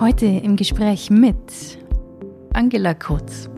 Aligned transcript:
Heute 0.00 0.24
im 0.24 0.56
Gespräch 0.56 1.10
mit 1.10 1.36
Angela 2.54 2.94
Kurz. 2.94 3.50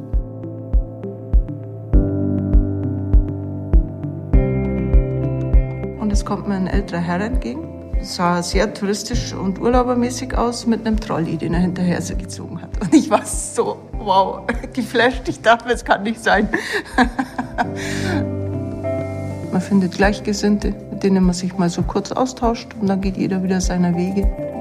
Und 6.01 6.11
es 6.11 6.25
kommt 6.25 6.49
mir 6.49 6.57
ein 6.57 6.67
älterer 6.67 6.99
Herr 6.99 7.21
entgegen. 7.21 7.95
Sah 8.01 8.43
sehr 8.43 8.75
touristisch 8.75 9.33
und 9.33 9.61
urlaubermäßig 9.61 10.37
aus 10.37 10.67
mit 10.67 10.85
einem 10.85 10.99
Trolley, 10.99 11.37
den 11.37 11.55
er 11.55 11.61
hinterher 11.61 12.01
gezogen 12.01 12.61
hat. 12.61 12.71
Und 12.81 12.93
ich 12.93 13.09
war 13.09 13.25
so, 13.25 13.79
wow, 13.93 14.41
geflasht. 14.73 15.29
Ich 15.29 15.43
dachte, 15.43 15.73
es 15.73 15.85
kann 15.85 16.03
nicht 16.03 16.25
sein. 16.25 16.49
man 19.53 19.61
findet 19.61 19.93
Gleichgesinnte, 19.93 20.75
mit 20.91 21.05
denen 21.05 21.23
man 21.23 21.35
sich 21.35 21.57
mal 21.57 21.71
so 21.71 21.83
kurz 21.83 22.11
austauscht 22.11 22.71
und 22.81 22.89
dann 22.89 23.01
geht 23.01 23.17
jeder 23.17 23.45
wieder 23.45 23.61
seiner 23.61 23.97
Wege. 23.97 24.52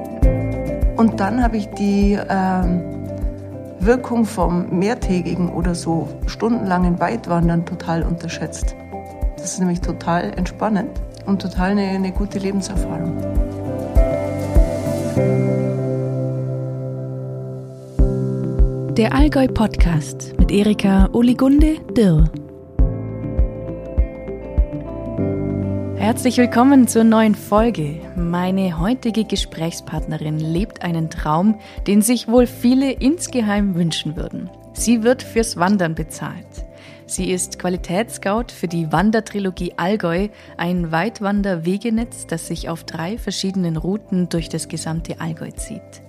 Und 1.02 1.20
dann 1.20 1.42
habe 1.42 1.58
ich 1.58 1.68
die 1.70 2.16
ähm, 2.30 2.80
Wirkung 3.80 4.24
vom 4.24 4.70
mehrtägigen 4.78 5.50
oder 5.50 5.74
so 5.74 6.08
stundenlangen 6.28 7.00
Weitwandern 7.00 7.66
total 7.66 8.04
unterschätzt. 8.04 8.76
Das 9.36 9.54
ist 9.54 9.60
nämlich 9.60 9.82
total 9.82 10.32
entspannend 10.38 10.92
und 11.26 11.42
total 11.42 11.72
eine, 11.72 11.88
eine 11.88 12.12
gute 12.12 12.38
Lebenserfahrung. 12.38 13.18
Der 18.94 19.16
Allgäu 19.16 19.48
Podcast 19.48 20.36
mit 20.38 20.52
Erika 20.52 21.10
Oligunde 21.14 21.78
Dirr. 21.98 22.26
Herzlich 26.12 26.36
willkommen 26.40 26.90
zur 26.90 27.06
neuen 27.06 27.36
Folge. 27.36 28.02
Meine 28.18 28.82
heutige 28.82 29.24
Gesprächspartnerin 29.24 30.40
lebt 30.40 30.82
einen 30.82 31.10
Traum, 31.10 31.58
den 31.88 32.02
sich 32.02 32.28
wohl 32.28 32.48
viele 32.48 32.92
insgeheim 32.92 33.76
wünschen 33.76 34.18
würden. 34.18 34.50
Sie 34.74 35.04
wird 35.04 35.24
fürs 35.24 35.56
Wandern 35.56 35.96
bezahlt. 35.96 36.66
Sie 37.06 37.32
ist 37.32 37.60
Qualitätsscout 37.60 38.52
für 38.54 38.68
die 38.68 38.92
Wandertrilogie 38.92 39.76
Allgäu, 39.78 40.28
ein 40.58 40.92
Weitwanderwegenetz, 40.92 42.28
das 42.28 42.46
sich 42.46 42.68
auf 42.68 42.84
drei 42.84 43.18
verschiedenen 43.18 43.78
Routen 43.78 44.28
durch 44.28 44.50
das 44.50 44.68
gesamte 44.68 45.22
Allgäu 45.22 45.52
zieht. 45.52 46.02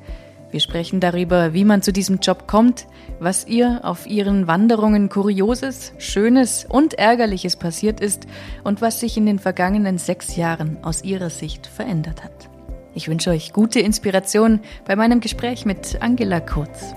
Wir 0.53 0.61
sprechen 0.61 1.01
darüber, 1.01 1.55
wie 1.55 1.65
man 1.65 1.81
zu 1.81 1.95
diesem 1.95 2.19
Job 2.19 2.47
kommt, 2.47 2.87
was 3.19 3.47
ihr 3.47 3.81
auf 3.85 4.07
ihren 4.07 4.47
Wanderungen 4.47 5.09
Kurioses, 5.09 5.95
Schönes 5.97 6.67
und 6.69 6.93
Ärgerliches 6.93 7.57
passiert 7.57 8.01
ist 8.01 8.27
und 8.63 8.83
was 8.83 9.01
sich 9.01 9.17
in 9.17 9.25
den 9.25 9.39
vergangenen 9.39 9.97
sechs 9.97 10.37
Jahren 10.37 10.77
aus 10.83 11.05
ihrer 11.05 11.31
Sicht 11.31 11.67
verändert 11.67 12.23
hat. 12.23 12.51
Ich 12.95 13.09
wünsche 13.09 13.31
euch 13.31 13.55
gute 13.55 13.81
Inspiration 13.81 14.61
bei 14.85 14.95
meinem 14.95 15.21
Gespräch 15.21 15.65
mit 15.65 16.03
Angela 16.03 16.41
Kurz. 16.41 16.95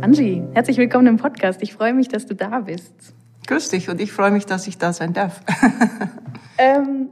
Angie, 0.00 0.42
herzlich 0.54 0.76
willkommen 0.76 1.06
im 1.06 1.18
Podcast. 1.18 1.62
Ich 1.62 1.72
freue 1.72 1.94
mich, 1.94 2.08
dass 2.08 2.26
du 2.26 2.34
da 2.34 2.58
bist. 2.58 3.14
Grüß 3.46 3.68
dich 3.68 3.88
und 3.88 4.00
ich 4.00 4.10
freue 4.10 4.32
mich, 4.32 4.46
dass 4.46 4.66
ich 4.66 4.76
da 4.76 4.92
sein 4.92 5.12
darf. 5.12 5.40
ähm, 6.58 7.10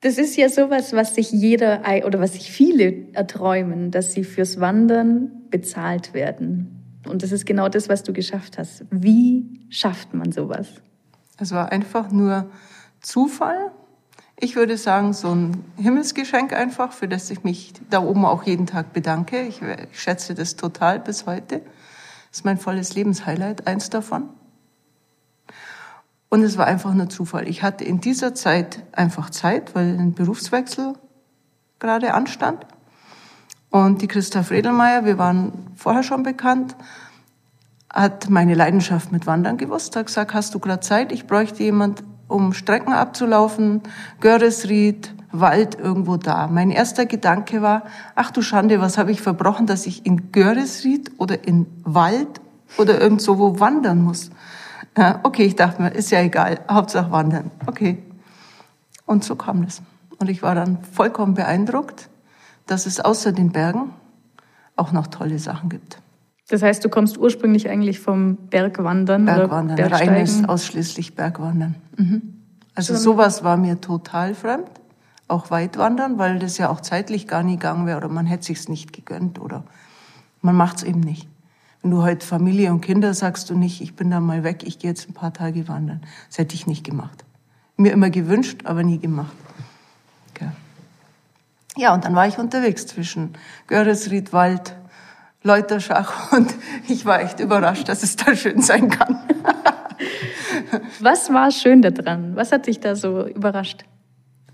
das 0.00 0.16
ist 0.16 0.36
ja 0.36 0.48
sowas, 0.48 0.92
was 0.92 1.14
sich 1.14 1.30
jeder 1.30 1.82
oder 2.06 2.20
was 2.20 2.32
sich 2.32 2.50
viele 2.50 3.12
erträumen, 3.12 3.90
dass 3.90 4.12
sie 4.12 4.24
fürs 4.24 4.58
Wandern 4.58 5.30
bezahlt 5.50 6.14
werden. 6.14 7.00
Und 7.06 7.22
das 7.22 7.32
ist 7.32 7.44
genau 7.44 7.68
das, 7.68 7.88
was 7.88 8.02
du 8.02 8.12
geschafft 8.12 8.58
hast. 8.58 8.84
Wie 8.90 9.60
schafft 9.68 10.14
man 10.14 10.32
sowas? 10.32 10.68
Es 11.38 11.52
war 11.52 11.72
einfach 11.72 12.10
nur 12.10 12.50
Zufall. 13.00 13.72
Ich 14.38 14.56
würde 14.56 14.78
sagen, 14.78 15.12
so 15.12 15.34
ein 15.34 15.64
Himmelsgeschenk 15.76 16.54
einfach, 16.54 16.92
für 16.92 17.08
das 17.08 17.30
ich 17.30 17.44
mich 17.44 17.74
da 17.90 18.02
oben 18.02 18.24
auch 18.24 18.44
jeden 18.44 18.66
Tag 18.66 18.94
bedanke. 18.94 19.42
Ich, 19.42 19.60
schätze 19.92 20.34
das 20.34 20.56
total 20.56 20.98
bis 21.00 21.26
heute. 21.26 21.58
Das 21.58 22.38
ist 22.38 22.44
mein 22.44 22.58
volles 22.58 22.94
Lebenshighlight, 22.94 23.66
eins 23.66 23.90
davon. 23.90 24.30
Und 26.30 26.44
es 26.44 26.56
war 26.56 26.66
einfach 26.66 26.94
nur 26.94 27.08
Zufall. 27.08 27.48
Ich 27.48 27.62
hatte 27.62 27.84
in 27.84 28.00
dieser 28.00 28.34
Zeit 28.34 28.84
einfach 28.92 29.30
Zeit, 29.30 29.74
weil 29.74 29.98
ein 29.98 30.14
Berufswechsel 30.14 30.94
gerade 31.80 32.14
anstand. 32.14 32.64
Und 33.68 34.00
die 34.00 34.08
Christa 34.08 34.44
Fredelmeier, 34.44 35.04
wir 35.04 35.18
waren 35.18 35.52
vorher 35.74 36.04
schon 36.04 36.22
bekannt, 36.22 36.76
hat 37.92 38.30
meine 38.30 38.54
Leidenschaft 38.54 39.10
mit 39.10 39.26
Wandern 39.26 39.56
gewusst, 39.56 39.96
hat 39.96 40.06
gesagt, 40.06 40.32
hast 40.32 40.54
du 40.54 40.60
gerade 40.60 40.80
Zeit? 40.80 41.10
Ich 41.10 41.26
bräuchte 41.26 41.64
jemand, 41.64 42.04
um 42.28 42.52
Strecken 42.52 42.92
abzulaufen, 42.92 43.82
Görresried, 44.20 45.12
Wald 45.32 45.78
irgendwo 45.78 46.16
da. 46.16 46.46
Mein 46.46 46.70
erster 46.70 47.06
Gedanke 47.06 47.60
war, 47.62 47.82
ach 48.14 48.30
du 48.30 48.42
Schande, 48.42 48.80
was 48.80 48.98
habe 48.98 49.10
ich 49.10 49.20
verbrochen, 49.20 49.66
dass 49.66 49.86
ich 49.86 50.06
in 50.06 50.30
Görresried 50.30 51.10
oder 51.18 51.44
in 51.46 51.66
Wald 51.84 52.40
oder 52.78 53.00
irgendwo 53.00 53.38
wo 53.38 53.58
wandern 53.58 54.02
muss. 54.02 54.30
Okay, 54.94 55.44
ich 55.44 55.56
dachte 55.56 55.82
mir, 55.82 55.90
ist 55.90 56.10
ja 56.10 56.20
egal, 56.20 56.60
Hauptsache 56.68 57.10
wandern. 57.10 57.50
Okay. 57.66 58.02
Und 59.06 59.24
so 59.24 59.36
kam 59.36 59.62
es. 59.62 59.82
Und 60.18 60.28
ich 60.28 60.42
war 60.42 60.54
dann 60.54 60.78
vollkommen 60.84 61.34
beeindruckt, 61.34 62.08
dass 62.66 62.86
es 62.86 63.00
außer 63.00 63.32
den 63.32 63.52
Bergen 63.52 63.92
auch 64.76 64.92
noch 64.92 65.06
tolle 65.06 65.38
Sachen 65.38 65.68
gibt. 65.68 65.98
Das 66.48 66.62
heißt, 66.62 66.84
du 66.84 66.88
kommst 66.88 67.16
ursprünglich 67.16 67.68
eigentlich 67.68 68.00
vom 68.00 68.36
Bergwandern? 68.36 69.24
Bergwandern, 69.24 69.78
oder 69.78 69.92
reines 69.92 70.44
ausschließlich 70.48 71.14
Bergwandern. 71.14 71.76
Mhm. 71.96 72.34
Also 72.74 72.96
sowas 72.96 73.44
war 73.44 73.56
mir 73.56 73.80
total 73.80 74.34
fremd, 74.34 74.68
auch 75.28 75.50
Weitwandern, 75.50 76.18
weil 76.18 76.38
das 76.38 76.58
ja 76.58 76.68
auch 76.70 76.80
zeitlich 76.80 77.28
gar 77.28 77.42
nie 77.42 77.54
gegangen 77.54 77.86
wäre 77.86 77.98
oder 77.98 78.08
man 78.08 78.26
hätte 78.26 78.44
sich's 78.44 78.68
nicht 78.68 78.92
gegönnt 78.92 79.40
oder 79.40 79.64
man 80.42 80.56
macht's 80.56 80.82
eben 80.82 81.00
nicht. 81.00 81.28
Wenn 81.82 81.92
du 81.92 82.02
heute 82.02 82.26
Familie 82.26 82.72
und 82.72 82.82
Kinder 82.82 83.14
sagst 83.14 83.48
du 83.48 83.54
nicht, 83.56 83.80
ich 83.80 83.96
bin 83.96 84.10
da 84.10 84.20
mal 84.20 84.44
weg, 84.44 84.64
ich 84.64 84.78
gehe 84.78 84.90
jetzt 84.90 85.08
ein 85.08 85.14
paar 85.14 85.32
Tage 85.32 85.66
wandern. 85.66 86.02
Das 86.28 86.38
hätte 86.38 86.54
ich 86.54 86.66
nicht 86.66 86.84
gemacht. 86.84 87.24
Mir 87.76 87.92
immer 87.92 88.10
gewünscht, 88.10 88.62
aber 88.64 88.82
nie 88.82 88.98
gemacht. 88.98 89.34
Okay. 90.30 90.50
Ja, 91.76 91.94
und 91.94 92.04
dann 92.04 92.14
war 92.14 92.26
ich 92.26 92.38
unterwegs 92.38 92.86
zwischen 92.86 93.32
Göresried, 93.66 94.34
Wald, 94.34 94.76
Leuterschach 95.42 96.32
und 96.36 96.54
ich 96.86 97.06
war 97.06 97.22
echt 97.22 97.40
überrascht, 97.40 97.88
dass 97.88 98.02
es 98.02 98.16
da 98.16 98.36
schön 98.36 98.60
sein 98.60 98.90
kann. 98.90 99.18
Was 101.00 101.32
war 101.32 101.50
schön 101.50 101.80
daran? 101.80 102.36
Was 102.36 102.52
hat 102.52 102.66
dich 102.66 102.80
da 102.80 102.94
so 102.94 103.26
überrascht? 103.26 103.84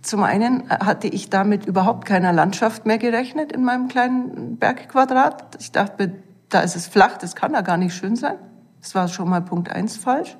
Zum 0.02 0.22
einen 0.22 0.68
hatte 0.70 1.08
ich 1.08 1.30
damit 1.30 1.66
überhaupt 1.66 2.06
keiner 2.06 2.32
Landschaft 2.32 2.86
mehr 2.86 2.98
gerechnet 2.98 3.50
in 3.50 3.64
meinem 3.64 3.88
kleinen 3.88 4.56
Bergquadrat. 4.56 5.56
Ich 5.58 5.72
dachte, 5.72 6.12
da 6.48 6.60
ist 6.60 6.76
es 6.76 6.86
flach, 6.86 7.18
das 7.18 7.34
kann 7.34 7.52
da 7.52 7.60
gar 7.60 7.76
nicht 7.76 7.94
schön 7.94 8.16
sein. 8.16 8.36
Das 8.80 8.94
war 8.94 9.08
schon 9.08 9.28
mal 9.28 9.42
Punkt 9.42 9.70
eins 9.70 9.96
falsch. 9.96 10.36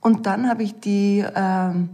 Und 0.00 0.26
dann 0.26 0.48
habe 0.48 0.62
ich 0.62 0.78
die 0.80 1.24
ähm, 1.34 1.88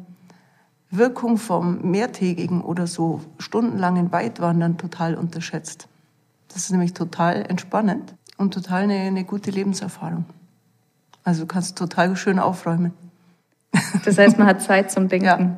Wirkung 0.91 1.37
vom 1.37 1.91
mehrtägigen 1.91 2.63
oder 2.63 2.87
so 2.87 3.21
stundenlangen 3.39 4.13
Weitwandern 4.13 4.79
total 4.79 5.15
unterschätzt. 5.15 5.89
Das 6.49 6.65
ist 6.65 6.71
nämlich 6.71 6.95
total 6.95 7.45
entspannend 7.49 8.15
und 8.39 8.55
total 8.55 8.85
eine, 8.85 8.95
eine 8.95 9.25
gute 9.25 9.51
Lebenserfahrung. 9.51 10.25
Also 11.25 11.43
du 11.43 11.47
kannst 11.47 11.77
total 11.77 12.17
schön 12.17 12.39
aufräumen. 12.39 12.93
Das 14.05 14.17
heißt, 14.17 14.39
man 14.39 14.47
hat 14.47 14.63
Zeit 14.63 14.91
zum 14.91 15.09
Denken. 15.11 15.27
Ja. 15.27 15.57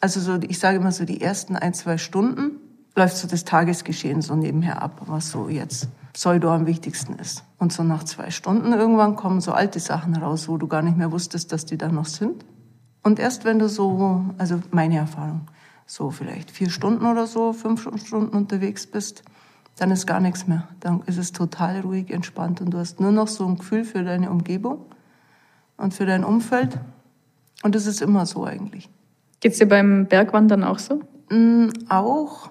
Also 0.00 0.18
so, 0.18 0.36
ich 0.42 0.58
sage 0.58 0.78
immer 0.78 0.90
so, 0.90 1.04
die 1.04 1.20
ersten 1.20 1.54
ein, 1.54 1.74
zwei 1.74 1.96
Stunden 1.96 2.58
läuft 2.96 3.16
so 3.16 3.28
das 3.28 3.44
Tagesgeschehen 3.44 4.20
so 4.20 4.34
nebenher 4.34 4.82
ab, 4.82 5.02
was 5.06 5.30
so 5.30 5.48
jetzt 5.48 5.88
Pseudo 6.12 6.50
am 6.50 6.66
wichtigsten 6.66 7.14
ist. 7.14 7.44
Und 7.58 7.72
so 7.72 7.82
nach 7.82 8.04
zwei 8.04 8.30
Stunden 8.30 8.72
irgendwann 8.72 9.16
kommen 9.16 9.40
so 9.40 9.52
alte 9.52 9.80
Sachen 9.80 10.16
raus, 10.16 10.48
wo 10.48 10.56
du 10.56 10.66
gar 10.68 10.82
nicht 10.82 10.96
mehr 10.96 11.12
wusstest, 11.12 11.52
dass 11.52 11.64
die 11.64 11.78
da 11.78 11.88
noch 11.88 12.06
sind. 12.06 12.44
Und 13.02 13.18
erst 13.18 13.44
wenn 13.44 13.58
du 13.58 13.68
so, 13.68 14.24
also 14.38 14.60
meine 14.70 14.96
Erfahrung, 14.96 15.48
so 15.86 16.10
vielleicht 16.10 16.50
vier 16.50 16.70
Stunden 16.70 17.06
oder 17.06 17.26
so, 17.26 17.52
fünf 17.52 17.88
Stunden 18.04 18.36
unterwegs 18.36 18.86
bist, 18.86 19.22
dann 19.76 19.90
ist 19.90 20.06
gar 20.06 20.20
nichts 20.20 20.46
mehr. 20.46 20.68
Dann 20.80 21.02
ist 21.06 21.18
es 21.18 21.32
total 21.32 21.80
ruhig, 21.80 22.10
entspannt 22.10 22.60
und 22.60 22.70
du 22.70 22.78
hast 22.78 23.00
nur 23.00 23.12
noch 23.12 23.28
so 23.28 23.46
ein 23.46 23.56
Gefühl 23.56 23.84
für 23.84 24.04
deine 24.04 24.30
Umgebung 24.30 24.86
und 25.76 25.94
für 25.94 26.06
dein 26.06 26.24
Umfeld. 26.24 26.78
Und 27.62 27.74
es 27.74 27.86
ist 27.86 28.02
immer 28.02 28.26
so 28.26 28.44
eigentlich. 28.44 28.88
Geht's 29.40 29.58
dir 29.58 29.66
beim 29.66 30.06
Bergwandern 30.06 30.62
auch 30.62 30.78
so? 30.78 31.00
Mm, 31.30 31.70
auch. 31.88 32.50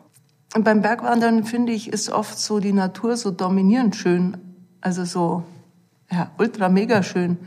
Und 0.53 0.63
beim 0.63 0.81
Bergwandern 0.81 1.45
finde 1.45 1.71
ich, 1.71 1.91
ist 1.91 2.09
oft 2.09 2.37
so 2.37 2.59
die 2.59 2.73
Natur 2.73 3.15
so 3.15 3.31
dominierend 3.31 3.95
schön. 3.95 4.37
Also 4.81 5.05
so, 5.05 5.43
ja, 6.11 6.31
ultra 6.37 6.67
mega 6.67 7.03
schön, 7.03 7.37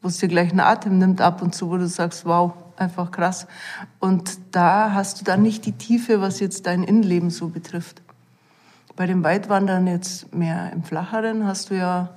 wo 0.00 0.08
es 0.08 0.18
dir 0.18 0.28
gleich 0.28 0.50
einen 0.50 0.60
Atem 0.60 0.98
nimmt 0.98 1.20
ab 1.20 1.42
und 1.42 1.54
zu, 1.54 1.70
wo 1.70 1.76
du 1.76 1.88
sagst, 1.88 2.24
wow, 2.26 2.52
einfach 2.76 3.10
krass. 3.10 3.46
Und 3.98 4.38
da 4.52 4.92
hast 4.92 5.20
du 5.20 5.24
dann 5.24 5.42
nicht 5.42 5.66
die 5.66 5.72
Tiefe, 5.72 6.20
was 6.20 6.38
jetzt 6.40 6.66
dein 6.66 6.84
Innenleben 6.84 7.30
so 7.30 7.48
betrifft. 7.48 8.02
Bei 8.94 9.06
dem 9.06 9.24
Weitwandern 9.24 9.88
jetzt 9.88 10.32
mehr 10.32 10.72
im 10.72 10.84
Flacheren 10.84 11.46
hast 11.46 11.70
du 11.70 11.76
ja 11.76 12.10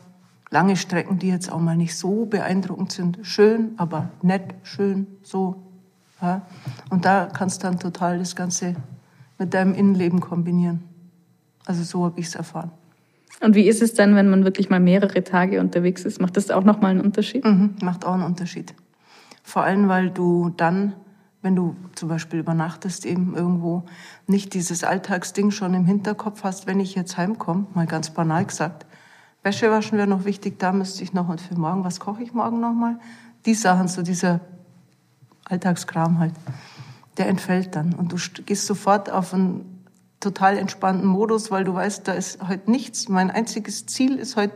lange 0.52 0.78
Strecken, 0.78 1.18
die 1.18 1.30
jetzt 1.30 1.52
auch 1.52 1.60
mal 1.60 1.76
nicht 1.76 1.98
so 1.98 2.26
beeindruckend 2.26 2.92
sind. 2.92 3.20
Schön, 3.24 3.72
aber 3.78 4.10
nett, 4.22 4.54
schön, 4.62 5.08
so. 5.24 5.64
Ja. 6.22 6.44
Und 6.90 7.06
da 7.06 7.28
kannst 7.32 7.64
du 7.64 7.68
dann 7.68 7.80
total 7.80 8.20
das 8.20 8.36
Ganze 8.36 8.76
mit 9.38 9.54
deinem 9.54 9.74
Innenleben 9.74 10.20
kombinieren. 10.20 10.84
Also 11.66 11.84
so 11.84 12.06
habe 12.06 12.20
ich 12.20 12.28
es 12.28 12.36
erfahren. 12.36 12.72
Und 13.42 13.56
wie 13.56 13.68
ist 13.68 13.82
es 13.82 13.94
dann, 13.94 14.16
wenn 14.16 14.30
man 14.30 14.44
wirklich 14.44 14.70
mal 14.70 14.80
mehrere 14.80 15.24
Tage 15.24 15.60
unterwegs 15.60 16.06
ist? 16.06 16.20
Macht 16.20 16.38
das 16.38 16.50
auch 16.50 16.64
nochmal 16.64 16.92
einen 16.92 17.02
Unterschied? 17.02 17.46
Mhm, 17.46 17.76
macht 17.82 18.06
auch 18.06 18.14
einen 18.14 18.24
Unterschied. 18.24 18.74
Vor 19.44 19.64
allem, 19.64 19.88
weil 19.88 20.10
du 20.10 20.50
dann, 20.50 20.94
wenn 21.42 21.56
du 21.56 21.76
zum 21.94 22.10
Beispiel 22.10 22.40
übernachtest, 22.40 23.06
eben 23.06 23.36
irgendwo 23.36 23.84
nicht 24.26 24.54
dieses 24.54 24.84
Alltagsding 24.84 25.52
schon 25.52 25.74
im 25.74 25.86
Hinterkopf 25.86 26.44
hast, 26.44 26.68
wenn 26.68 26.80
ich 26.80 26.96
jetzt 26.96 27.18
heimkomme, 27.18 27.68
mal 27.74 27.86
ganz 27.86 28.10
banal 28.10 28.46
gesagt. 28.46 28.86
Wäsche 29.44 29.70
waschen 29.70 29.98
wäre 29.98 30.08
noch 30.08 30.26
wichtig, 30.26 30.58
da 30.60 30.72
müsste 30.72 31.04
ich 31.04 31.14
noch 31.14 31.30
und 31.30 31.40
für 31.40 31.56
morgen, 31.56 31.84
was 31.84 32.00
koche 32.00 32.24
ich 32.24 32.34
morgen 32.34 32.60
nochmal? 32.60 33.00
Die 33.46 33.54
Sachen, 33.54 33.88
so 33.88 34.02
dieser 34.02 34.42
Alltagskram 35.46 36.20
halt, 36.20 36.34
der 37.18 37.28
entfällt 37.28 37.76
dann. 37.76 37.94
Und 37.94 38.12
du 38.12 38.18
gehst 38.46 38.68
sofort 38.68 39.10
auf 39.10 39.34
einen 39.34 39.84
total 40.20 40.58
entspannten 40.58 41.08
Modus, 41.08 41.52
weil 41.52 41.64
du 41.64 41.74
weißt, 41.74 42.08
da 42.08 42.14
ist 42.14 42.48
heute 42.48 42.70
nichts. 42.70 43.10
Mein 43.10 43.32
einziges 43.32 43.86
Ziel 43.86 44.16
ist 44.16 44.36
heute 44.36 44.54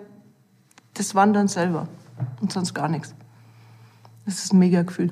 das 0.94 1.16
Wandern 1.16 1.48
selber 1.48 1.88
und 2.42 2.52
sonst 2.52 2.74
gar 2.74 2.90
nichts. 2.90 3.16
Das 4.26 4.44
ist 4.44 4.54
ein 4.54 4.60
mega 4.60 4.84
Gefühl. 4.84 5.12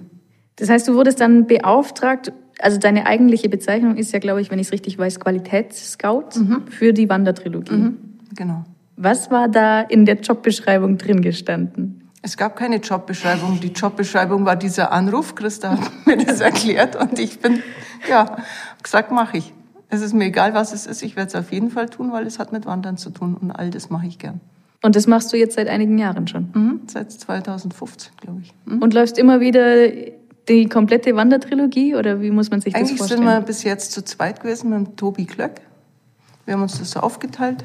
Das 0.58 0.70
heißt, 0.70 0.88
du 0.88 0.96
wurdest 0.96 1.20
dann 1.20 1.48
beauftragt, 1.48 2.34
also 2.60 2.78
deine 2.78 3.06
eigentliche 3.06 3.48
Bezeichnung 3.48 3.96
ist 3.96 4.12
ja, 4.12 4.20
glaube 4.20 4.42
ich, 4.42 4.52
wenn 4.52 4.60
ich 4.60 4.68
es 4.68 4.74
richtig 4.74 4.98
weiß, 4.98 5.20
Qualitätsscout 5.20 6.26
mhm. 6.36 6.68
für 6.68 6.94
die 6.94 7.10
Wandertrilogie. 7.10 7.74
Mhm. 7.74 7.98
Genau. 8.36 8.66
Was 8.98 9.32
war 9.32 9.48
da 9.48 9.82
in 9.82 10.06
der 10.06 10.20
Jobbeschreibung 10.20 10.98
drin 10.98 11.22
gestanden? 11.22 12.09
Es 12.22 12.36
gab 12.36 12.56
keine 12.56 12.78
Jobbeschreibung. 12.78 13.60
Die 13.60 13.72
Jobbeschreibung 13.72 14.46
war 14.46 14.56
dieser 14.56 14.92
Anruf. 14.92 15.36
Christa 15.36 15.72
hat 15.72 16.06
mir 16.06 16.18
das 16.18 16.42
erklärt 16.42 16.96
und 16.96 17.18
ich 17.18 17.40
bin, 17.40 17.64
ja, 18.10 18.38
gesagt, 18.84 19.12
mache 19.12 19.38
ich. 19.38 19.54
Es 19.90 20.02
ist 20.02 20.14
mir 20.14 20.26
egal, 20.26 20.54
was 20.54 20.74
es 20.74 20.86
ist. 20.86 21.02
Ich 21.02 21.16
werde 21.16 21.30
es 21.30 21.36
auf 21.36 21.52
jeden 21.52 21.72
Fall 21.72 21.90
tun, 21.90 22.12
weil 22.12 22.28
es 22.28 22.38
hat 22.38 22.52
mit 22.52 22.66
Wandern 22.66 22.98
zu 22.98 23.10
tun 23.10 23.36
und 23.36 23.52
all 23.52 23.70
das 23.70 23.90
mache 23.90 24.06
ich 24.06 24.20
gern. 24.20 24.40
Und 24.82 24.96
das 24.96 25.08
machst 25.08 25.34
du 25.34 25.38
jetzt 25.38 25.56
seit 25.56 25.68
einigen 25.68 25.98
Jahren 25.98 26.28
schon? 26.28 26.50
Mhm, 26.54 26.82
seit 26.88 27.12
2015, 27.12 28.12
glaube 28.22 28.42
ich. 28.42 28.54
Mhm. 28.66 28.82
Und 28.82 28.94
läufst 28.94 29.18
immer 29.18 29.40
wieder 29.40 29.88
die 30.48 30.68
komplette 30.68 31.16
Wandertrilogie 31.16 31.96
oder 31.96 32.22
wie 32.22 32.32
muss 32.32 32.50
man 32.50 32.62
sich 32.62 32.76
Eigentlich 32.76 32.92
das 32.92 33.00
vorstellen? 33.00 33.22
Eigentlich 33.22 33.36
sind 33.36 33.42
wir 33.42 33.46
bis 33.46 33.64
jetzt 33.64 33.92
zu 33.92 34.04
zweit 34.04 34.42
gewesen 34.42 34.70
mit 34.70 34.80
dem 34.80 34.96
Tobi 34.96 35.26
Klöck. 35.26 35.62
Wir 36.46 36.54
haben 36.54 36.62
uns 36.62 36.80
das 36.80 36.92
so 36.92 37.00
aufgeteilt 37.00 37.64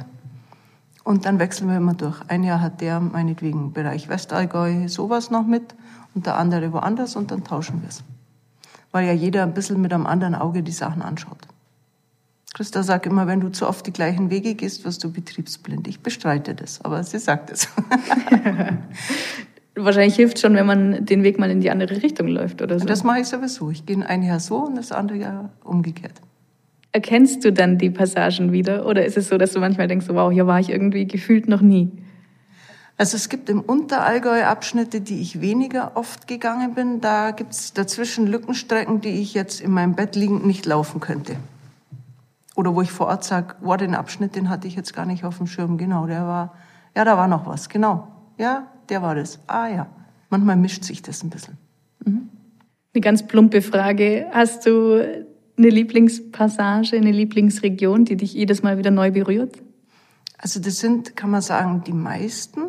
und 1.04 1.26
dann 1.26 1.38
wechseln 1.38 1.68
wir 1.68 1.76
immer 1.76 1.94
durch. 1.94 2.20
Ein 2.28 2.42
Jahr 2.42 2.60
hat 2.60 2.80
der 2.80 2.98
meinetwegen 2.98 3.72
Bereich 3.72 4.08
Westallgäu 4.08 4.88
sowas 4.88 5.30
noch 5.30 5.46
mit 5.46 5.74
und 6.14 6.26
der 6.26 6.36
andere 6.36 6.72
woanders 6.72 7.14
und 7.14 7.30
dann 7.30 7.44
tauschen 7.44 7.82
wir 7.82 7.90
es. 7.90 8.02
Weil 8.90 9.06
ja 9.06 9.12
jeder 9.12 9.42
ein 9.42 9.54
bisschen 9.54 9.80
mit 9.80 9.92
einem 9.92 10.06
anderen 10.06 10.34
Auge 10.34 10.62
die 10.62 10.72
Sachen 10.72 11.02
anschaut. 11.02 11.46
Christa 12.54 12.84
sagt 12.84 13.06
immer, 13.06 13.26
wenn 13.26 13.40
du 13.40 13.50
zu 13.50 13.68
oft 13.68 13.86
die 13.86 13.92
gleichen 13.92 14.30
Wege 14.30 14.54
gehst, 14.54 14.84
wirst 14.84 15.02
du 15.02 15.12
betriebsblind. 15.12 15.88
Ich 15.88 16.00
bestreite 16.00 16.54
das, 16.54 16.80
aber 16.84 17.02
sie 17.02 17.18
sagt 17.18 17.50
es. 17.50 17.68
Wahrscheinlich 19.74 20.14
hilft 20.14 20.38
schon, 20.38 20.54
wenn 20.54 20.66
man 20.66 21.04
den 21.04 21.24
Weg 21.24 21.40
mal 21.40 21.50
in 21.50 21.60
die 21.60 21.72
andere 21.72 22.00
Richtung 22.00 22.28
läuft 22.28 22.62
oder 22.62 22.78
so. 22.78 22.86
Das 22.86 23.02
mache 23.02 23.20
ich 23.20 23.26
sowieso. 23.26 23.70
Ich 23.70 23.84
gehe 23.84 24.06
ein 24.06 24.22
Jahr 24.22 24.38
so 24.38 24.58
und 24.58 24.76
das 24.76 24.92
andere 24.92 25.18
Jahr 25.18 25.50
umgekehrt. 25.64 26.20
Erkennst 26.94 27.44
du 27.44 27.52
dann 27.52 27.76
die 27.76 27.90
Passagen 27.90 28.52
wieder 28.52 28.86
oder 28.86 29.04
ist 29.04 29.16
es 29.16 29.28
so, 29.28 29.36
dass 29.36 29.52
du 29.52 29.58
manchmal 29.58 29.88
denkst, 29.88 30.06
wow, 30.10 30.30
hier 30.30 30.46
war 30.46 30.60
ich 30.60 30.70
irgendwie 30.70 31.08
gefühlt 31.08 31.48
noch 31.48 31.60
nie? 31.60 31.90
Also 32.96 33.16
es 33.16 33.28
gibt 33.28 33.50
im 33.50 33.62
Unterallgäu 33.62 34.44
Abschnitte, 34.44 35.00
die 35.00 35.20
ich 35.20 35.40
weniger 35.40 35.96
oft 35.96 36.28
gegangen 36.28 36.74
bin. 36.74 37.00
Da 37.00 37.32
gibt 37.32 37.50
es 37.50 37.72
dazwischen 37.72 38.28
Lückenstrecken, 38.28 39.00
die 39.00 39.20
ich 39.20 39.34
jetzt 39.34 39.60
in 39.60 39.72
meinem 39.72 39.96
Bett 39.96 40.14
liegend 40.14 40.46
nicht 40.46 40.66
laufen 40.66 41.00
könnte. 41.00 41.34
Oder 42.54 42.76
wo 42.76 42.80
ich 42.80 42.92
vor 42.92 43.08
Ort 43.08 43.24
sage, 43.24 43.56
wow, 43.60 43.76
den 43.76 43.96
Abschnitt, 43.96 44.36
den 44.36 44.48
hatte 44.48 44.68
ich 44.68 44.76
jetzt 44.76 44.94
gar 44.94 45.04
nicht 45.04 45.24
auf 45.24 45.38
dem 45.38 45.48
Schirm. 45.48 45.76
Genau, 45.78 46.06
der 46.06 46.22
war, 46.22 46.54
ja, 46.94 47.04
da 47.04 47.16
war 47.16 47.26
noch 47.26 47.44
was. 47.44 47.68
Genau. 47.68 48.06
Ja, 48.38 48.68
der 48.88 49.02
war 49.02 49.16
das. 49.16 49.40
Ah 49.48 49.66
ja. 49.66 49.88
Manchmal 50.30 50.54
mischt 50.54 50.84
sich 50.84 51.02
das 51.02 51.24
ein 51.24 51.30
bisschen. 51.30 51.58
Mhm. 52.04 52.28
Eine 52.94 53.00
ganz 53.00 53.26
plumpe 53.26 53.62
Frage. 53.62 54.28
Hast 54.30 54.66
du 54.66 55.23
eine 55.56 55.68
Lieblingspassage, 55.68 56.96
eine 56.96 57.12
Lieblingsregion, 57.12 58.04
die 58.04 58.16
dich 58.16 58.34
jedes 58.34 58.62
Mal 58.62 58.78
wieder 58.78 58.90
neu 58.90 59.10
berührt? 59.10 59.62
Also 60.38 60.60
das 60.60 60.78
sind, 60.78 61.16
kann 61.16 61.30
man 61.30 61.42
sagen, 61.42 61.82
die 61.86 61.92
meisten. 61.92 62.60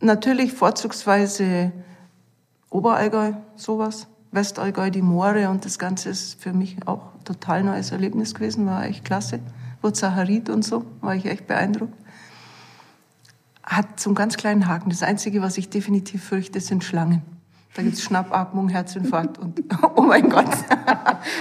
Natürlich 0.00 0.52
vorzugsweise 0.52 1.72
Oberallgäu, 2.70 3.32
sowas. 3.56 4.06
Westallgäu, 4.32 4.90
die 4.90 5.02
Moore 5.02 5.50
und 5.50 5.64
das 5.64 5.78
Ganze 5.78 6.10
ist 6.10 6.40
für 6.40 6.52
mich 6.52 6.76
auch 6.86 7.02
total 7.24 7.64
neues 7.64 7.90
Erlebnis 7.90 8.34
gewesen, 8.34 8.64
war 8.66 8.84
echt 8.84 9.04
klasse. 9.04 9.40
Wurzaharit 9.82 10.48
und 10.48 10.64
so, 10.64 10.84
war 11.00 11.16
ich 11.16 11.26
echt 11.26 11.48
beeindruckt. 11.48 11.94
Hat 13.64 14.06
einen 14.06 14.14
ganz 14.14 14.36
kleinen 14.36 14.68
Haken. 14.68 14.90
Das 14.90 15.02
Einzige, 15.02 15.42
was 15.42 15.58
ich 15.58 15.68
definitiv 15.68 16.22
fürchte, 16.22 16.60
sind 16.60 16.84
Schlangen. 16.84 17.22
Da 17.74 17.82
gibt's 17.82 18.02
Schnappatmung, 18.02 18.68
Herzinfarkt 18.68 19.38
und 19.38 19.62
oh 19.96 20.02
mein 20.02 20.28
Gott. 20.28 20.48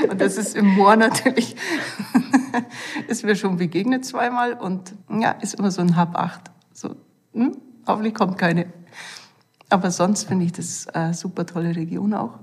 Und 0.09 0.21
das 0.21 0.37
ist 0.37 0.55
im 0.55 0.67
Moor 0.67 0.95
natürlich, 0.95 1.55
ist 3.07 3.23
mir 3.23 3.35
schon 3.35 3.57
begegnet 3.57 4.05
zweimal 4.05 4.53
und 4.53 4.93
ja, 5.09 5.31
ist 5.31 5.55
immer 5.55 5.71
so 5.71 5.81
ein 5.81 5.95
Hab 5.95 6.15
acht. 6.15 6.51
So, 6.73 6.95
hm, 7.33 7.57
hoffentlich 7.87 8.13
kommt 8.13 8.37
keine. 8.37 8.67
Aber 9.69 9.91
sonst 9.91 10.25
finde 10.25 10.45
ich 10.45 10.51
das 10.51 10.87
eine 10.87 11.13
super 11.13 11.45
tolle 11.45 11.75
Region 11.75 12.13
auch. 12.13 12.39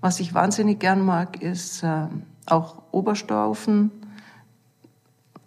Was 0.00 0.20
ich 0.20 0.32
wahnsinnig 0.32 0.78
gern 0.78 1.04
mag, 1.04 1.42
ist 1.42 1.82
äh, 1.82 2.06
auch 2.46 2.82
Oberstaufen, 2.90 3.90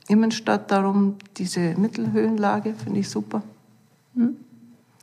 Immenstadt 0.07 0.69
darum, 0.69 1.15
diese 1.37 1.75
Mittelhöhenlage 1.75 2.73
finde 2.73 2.99
ich 2.99 3.09
super. 3.09 3.41
Hm? 4.15 4.35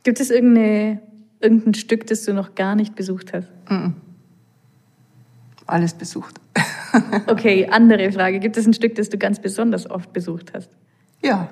Gibt 0.03 0.19
es 0.19 0.29
irgendeine, 0.29 1.01
irgendein 1.41 1.73
Stück, 1.73 2.07
das 2.07 2.23
du 2.23 2.33
noch 2.33 2.55
gar 2.55 2.75
nicht 2.75 2.95
besucht 2.95 3.33
hast? 3.33 3.47
Alles 5.67 5.93
besucht. 5.93 6.39
okay, 7.27 7.67
andere 7.69 8.11
Frage. 8.11 8.39
Gibt 8.39 8.57
es 8.57 8.65
ein 8.65 8.73
Stück, 8.73 8.95
das 8.95 9.09
du 9.09 9.17
ganz 9.17 9.39
besonders 9.39 9.89
oft 9.89 10.11
besucht 10.13 10.53
hast? 10.53 10.69
Ja, 11.23 11.49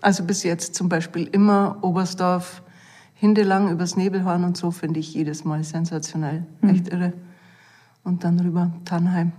also 0.00 0.24
bis 0.24 0.42
jetzt 0.42 0.74
zum 0.74 0.88
Beispiel 0.88 1.28
immer 1.30 1.78
Oberstdorf, 1.82 2.62
Hindelang 3.14 3.70
übers 3.70 3.96
Nebelhorn 3.96 4.42
und 4.42 4.56
so 4.56 4.72
finde 4.72 4.98
ich 4.98 5.14
jedes 5.14 5.44
Mal 5.44 5.62
sensationell. 5.62 6.44
Mhm. 6.60 6.68
Echt 6.70 6.88
irre. 6.88 7.12
Und 8.02 8.24
dann 8.24 8.40
rüber 8.40 8.72
Tannheim. 8.84 9.30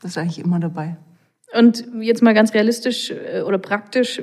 Das 0.00 0.12
ist 0.12 0.18
eigentlich 0.18 0.40
immer 0.40 0.58
dabei. 0.58 0.96
Und 1.56 1.86
jetzt 2.00 2.22
mal 2.22 2.34
ganz 2.34 2.52
realistisch 2.54 3.12
äh, 3.12 3.42
oder 3.42 3.58
praktisch, 3.58 4.20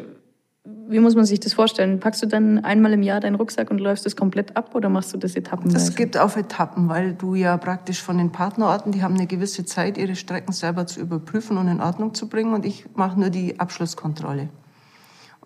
wie 0.91 0.99
muss 0.99 1.15
man 1.15 1.25
sich 1.25 1.39
das 1.39 1.53
vorstellen? 1.53 1.99
Packst 1.99 2.21
du 2.21 2.27
dann 2.27 2.59
einmal 2.65 2.91
im 2.91 3.01
Jahr 3.01 3.21
deinen 3.21 3.35
Rucksack 3.35 3.71
und 3.71 3.79
läufst 3.79 4.05
das 4.05 4.15
komplett 4.15 4.57
ab 4.57 4.75
oder 4.75 4.89
machst 4.89 5.13
du 5.13 5.17
das 5.17 5.35
etappenweise? 5.35 5.73
Das 5.73 5.95
gibt 5.95 6.17
auf 6.17 6.35
Etappen, 6.35 6.89
weil 6.89 7.13
du 7.13 7.33
ja 7.33 7.57
praktisch 7.57 8.03
von 8.03 8.17
den 8.17 8.31
Partnerorten, 8.31 8.91
die 8.91 9.01
haben 9.01 9.15
eine 9.15 9.25
gewisse 9.25 9.63
Zeit, 9.65 9.97
ihre 9.97 10.15
Strecken 10.15 10.51
selber 10.51 10.85
zu 10.85 10.99
überprüfen 10.99 11.57
und 11.57 11.69
in 11.69 11.81
Ordnung 11.81 12.13
zu 12.13 12.27
bringen 12.27 12.53
und 12.53 12.65
ich 12.65 12.85
mache 12.93 13.17
nur 13.19 13.29
die 13.29 13.59
Abschlusskontrolle. 13.59 14.49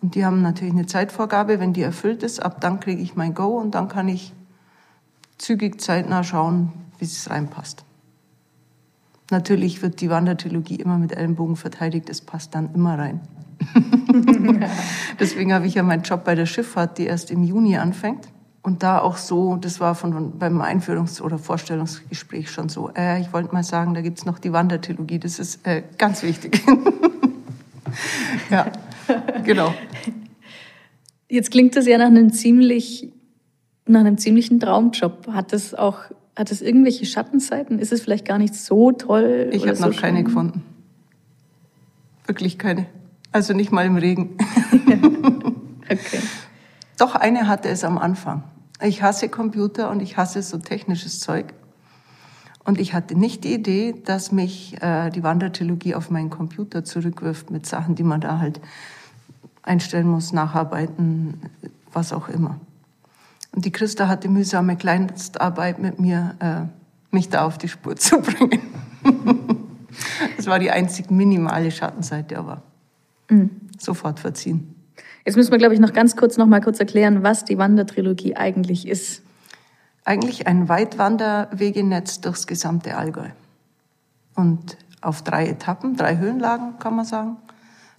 Und 0.01 0.15
die 0.15 0.25
haben 0.25 0.41
natürlich 0.41 0.73
eine 0.73 0.87
Zeitvorgabe, 0.87 1.59
wenn 1.59 1.73
die 1.73 1.83
erfüllt 1.83 2.23
ist, 2.23 2.41
ab 2.41 2.59
dann 2.59 2.79
kriege 2.79 3.01
ich 3.01 3.15
mein 3.15 3.33
Go 3.35 3.57
und 3.57 3.75
dann 3.75 3.87
kann 3.87 4.09
ich 4.09 4.33
zügig 5.37 5.79
zeitnah 5.79 6.23
schauen, 6.23 6.73
wie 6.97 7.05
es 7.05 7.29
reinpasst. 7.29 7.85
Natürlich 9.29 9.81
wird 9.81 10.01
die 10.01 10.09
Wandertrilogie 10.09 10.75
immer 10.75 10.97
mit 10.97 11.13
Ellenbogen 11.15 11.55
verteidigt, 11.55 12.09
es 12.09 12.21
passt 12.21 12.55
dann 12.55 12.73
immer 12.73 12.97
rein. 12.97 13.21
Deswegen 15.19 15.53
habe 15.53 15.67
ich 15.67 15.75
ja 15.75 15.83
meinen 15.83 16.03
Job 16.03 16.23
bei 16.23 16.35
der 16.35 16.45
Schifffahrt, 16.45 16.97
die 16.97 17.05
erst 17.05 17.31
im 17.31 17.43
Juni 17.43 17.77
anfängt. 17.77 18.27
Und 18.61 18.81
da 18.81 18.99
auch 18.99 19.17
so, 19.17 19.57
das 19.57 19.79
war 19.79 19.93
von, 19.93 20.39
beim 20.39 20.59
Einführungs- 20.59 21.21
oder 21.21 21.37
Vorstellungsgespräch 21.37 22.49
schon 22.49 22.67
so, 22.67 22.89
äh, 22.97 23.21
ich 23.21 23.31
wollte 23.31 23.53
mal 23.53 23.63
sagen, 23.63 23.93
da 23.93 24.01
gibt's 24.01 24.25
noch 24.25 24.39
die 24.39 24.53
Wandertrilogie, 24.53 25.19
das 25.19 25.37
ist 25.37 25.67
äh, 25.67 25.83
ganz 25.99 26.23
wichtig. 26.23 26.63
ja. 28.49 28.65
genau. 29.43 29.71
Jetzt 31.29 31.51
klingt 31.51 31.75
das 31.75 31.85
ja 31.85 31.99
nach 31.99 32.07
einem 32.07 32.33
ziemlich, 32.33 33.11
nach 33.85 33.99
einem 33.99 34.17
ziemlichen 34.17 34.59
Traumjob. 34.59 35.27
Hat 35.27 35.53
das 35.53 35.75
auch, 35.75 35.99
hat 36.35 36.49
das 36.49 36.63
irgendwelche 36.63 37.05
Schattenseiten? 37.05 37.77
Ist 37.77 37.93
es 37.93 38.01
vielleicht 38.01 38.25
gar 38.25 38.39
nicht 38.39 38.55
so 38.55 38.91
toll? 38.91 39.51
Ich 39.53 39.67
habe 39.67 39.75
so 39.75 39.87
noch 39.87 39.95
keine 39.95 40.23
gefunden. 40.23 40.63
Wirklich 42.25 42.57
keine. 42.57 42.87
Also 43.35 43.53
nicht 43.53 43.73
mal 43.73 43.85
im 43.85 43.97
Regen. 43.97 44.37
okay. 45.91 46.21
Doch 46.97 47.15
eine 47.15 47.49
hatte 47.49 47.67
es 47.67 47.83
am 47.83 47.97
Anfang. 47.97 48.43
Ich 48.81 49.01
hasse 49.01 49.27
Computer 49.27 49.89
und 49.89 50.01
ich 50.01 50.15
hasse 50.15 50.41
so 50.41 50.57
technisches 50.57 51.19
Zeug. 51.19 51.53
Und 52.63 52.79
ich 52.79 52.93
hatte 52.93 53.13
nicht 53.19 53.43
die 53.43 53.53
Idee, 53.53 53.93
dass 54.05 54.31
mich 54.31 54.81
äh, 54.81 55.09
die 55.09 55.21
Wandertrilogie 55.21 55.95
auf 55.95 56.09
meinen 56.11 56.29
Computer 56.29 56.85
zurückwirft 56.85 57.51
mit 57.51 57.65
Sachen, 57.65 57.95
die 57.95 58.03
man 58.03 58.21
da 58.21 58.39
halt 58.39 58.61
einstellen 59.63 60.07
muss, 60.07 60.31
nacharbeiten, 60.31 61.41
was 61.91 62.13
auch 62.13 62.29
immer. 62.29 62.61
Und 63.51 63.65
die 63.65 63.71
Christa 63.73 64.07
hatte 64.07 64.29
mühsame 64.29 64.77
Kleinstarbeit 64.77 65.77
mit 65.79 65.99
mir, 65.99 66.35
äh, 66.39 67.13
mich 67.13 67.27
da 67.27 67.43
auf 67.43 67.57
die 67.57 67.67
Spur 67.67 67.95
zu 67.97 68.21
bringen. 68.21 68.61
Das 70.37 70.47
war 70.47 70.57
die 70.57 70.71
einzig 70.71 71.11
minimale 71.11 71.69
Schattenseite, 71.69 72.39
aber 72.39 72.63
mhm. 73.35 73.49
sofort 73.77 74.19
verziehen. 74.19 74.75
Jetzt 75.25 75.35
müssen 75.35 75.51
wir, 75.51 75.57
glaube 75.57 75.73
ich, 75.73 75.79
noch 75.79 75.93
ganz 75.93 76.15
kurz 76.15 76.37
noch 76.37 76.45
mal 76.45 76.61
kurz 76.61 76.79
erklären, 76.79 77.23
was 77.23 77.45
die 77.45 77.57
Wandertrilogie 77.57 78.35
eigentlich 78.35 78.87
ist. 78.87 79.23
Eigentlich 80.03 80.45
ein 80.45 80.69
Weitwanderwegenetz 80.69 82.21
durchs 82.21 82.45
gesamte 82.45 82.95
Allgäu. 82.95 83.29
Und 84.35 84.77
auf 85.01 85.23
drei 85.23 85.47
Etappen, 85.47 85.95
drei 85.95 86.17
Höhenlagen 86.17 86.77
kann 86.79 86.95
man 86.95 87.05
sagen. 87.05 87.37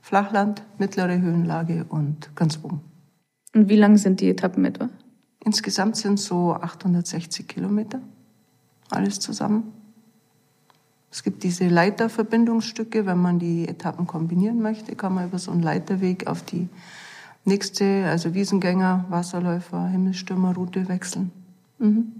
Flachland, 0.00 0.62
mittlere 0.78 1.20
Höhenlage 1.20 1.84
und 1.88 2.36
ganz 2.36 2.60
oben. 2.62 2.80
Und 3.54 3.68
wie 3.68 3.76
lang 3.76 3.96
sind 3.96 4.20
die 4.20 4.30
Etappen 4.30 4.64
etwa? 4.64 4.88
Insgesamt 5.44 5.96
sind 5.96 6.20
so 6.20 6.52
860 6.52 7.48
Kilometer, 7.48 8.00
alles 8.90 9.18
zusammen. 9.18 9.72
Es 11.10 11.22
gibt 11.22 11.42
diese 11.44 11.68
Leiterverbindungsstücke, 11.68 13.06
wenn 13.06 13.18
man 13.18 13.38
die 13.38 13.68
Etappen 13.68 14.06
kombinieren 14.06 14.60
möchte, 14.60 14.94
kann 14.96 15.14
man 15.14 15.26
über 15.26 15.38
so 15.38 15.50
einen 15.50 15.62
Leiterweg 15.62 16.26
auf 16.26 16.42
die 16.42 16.68
nächste, 17.44 18.06
also 18.06 18.34
Wiesengänger, 18.34 19.06
Wasserläufer, 19.08 19.86
Himmelsstürmerroute 19.86 20.88
wechseln. 20.88 21.30
Mhm. 21.78 22.12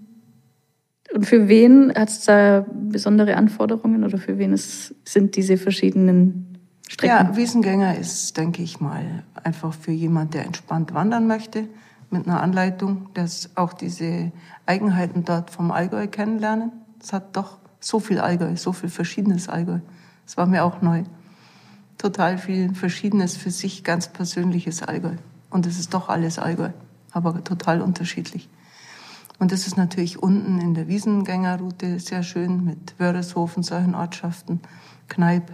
Und 1.15 1.27
für 1.27 1.49
wen 1.49 1.93
hat 1.95 2.09
es 2.09 2.25
da 2.25 2.65
besondere 2.73 3.37
Anforderungen 3.37 4.05
oder 4.05 4.19
für 4.19 4.39
wen 4.39 4.53
es, 4.53 4.95
sind 5.05 5.37
diese 5.37 5.57
verschiedenen 5.57 6.59
Strecken? 6.89 7.15
Ja, 7.15 7.37
Wiesengänger 7.37 7.99
ist, 7.99 8.37
denke 8.37 8.63
ich 8.63 8.81
mal, 8.81 9.25
einfach 9.43 9.73
für 9.73 9.93
jemand, 9.93 10.35
der 10.35 10.45
entspannt 10.45 10.95
wandern 10.95 11.27
möchte, 11.27 11.69
mit 12.11 12.27
einer 12.27 12.43
Anleitung, 12.43 13.09
dass 13.15 13.51
auch 13.57 13.73
diese 13.73 14.33
Eigenheiten 14.65 15.25
dort 15.25 15.51
vom 15.51 15.71
Allgäu 15.71 16.07
kennenlernen. 16.07 16.73
Es 17.01 17.13
hat 17.13 17.37
doch 17.37 17.59
so 17.81 18.01
viel 18.01 18.21
Allgäu, 18.21 18.57
so 18.57 18.73
viel 18.73 18.89
verschiedenes 18.89 19.49
Allgäu. 19.49 19.81
Das 20.25 20.37
war 20.37 20.47
mir 20.47 20.65
auch 20.65 20.83
neu. 20.83 21.05
Total 21.99 22.39
viel 22.39 22.75
Verschiedenes 22.75 23.37
für 23.37 23.51
sich, 23.51 23.85
ganz 23.85 24.09
persönliches 24.09 24.83
Allgäu. 24.83 25.17
Und 25.51 25.67
es 25.67 25.79
ist 25.79 25.95
doch 25.95 26.09
alles 26.09 26.39
Allgäu, 26.39 26.71
aber 27.13 27.43
total 27.45 27.81
unterschiedlich. 27.81 28.49
Und 29.39 29.53
das 29.53 29.67
ist 29.67 29.77
natürlich 29.77 30.23
unten 30.23 30.59
in 30.59 30.75
der 30.75 30.89
Wiesengängerroute 30.89 32.01
sehr 32.01 32.23
schön 32.23 32.65
mit 32.65 32.99
Wörishofen, 32.99 33.63
solchen 33.63 33.95
Ortschaften, 33.95 34.61
Kneip. 35.09 35.53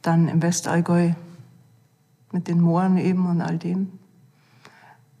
Dann 0.00 0.28
im 0.28 0.42
Westallgäu 0.42 1.12
mit 2.32 2.48
den 2.48 2.60
Mooren 2.60 2.98
eben 2.98 3.26
und 3.26 3.40
all 3.40 3.58
dem. 3.58 3.98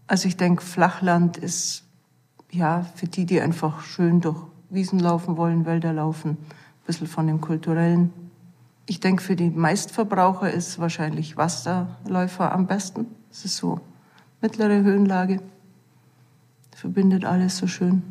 Also 0.06 0.28
ich 0.28 0.36
denke, 0.36 0.62
Flachland 0.62 1.36
ist 1.36 1.84
ja 2.50 2.86
für 2.94 3.06
die, 3.06 3.26
die 3.26 3.40
einfach 3.40 3.82
schön 3.82 4.20
durch 4.20 4.51
Wiesen 4.72 4.98
laufen 4.98 5.36
wollen, 5.36 5.66
Wälder 5.66 5.92
laufen, 5.92 6.30
ein 6.30 6.86
bisschen 6.86 7.06
von 7.06 7.26
dem 7.26 7.40
Kulturellen. 7.40 8.12
Ich 8.86 9.00
denke, 9.00 9.22
für 9.22 9.36
die 9.36 9.50
Meistverbraucher 9.50 10.50
ist 10.50 10.78
wahrscheinlich 10.78 11.36
Wasserläufer 11.36 12.52
am 12.52 12.66
besten. 12.66 13.06
Es 13.30 13.44
ist 13.44 13.58
so 13.58 13.80
mittlere 14.40 14.82
Höhenlage, 14.82 15.40
verbindet 16.74 17.24
alles 17.24 17.58
so 17.58 17.66
schön. 17.66 18.02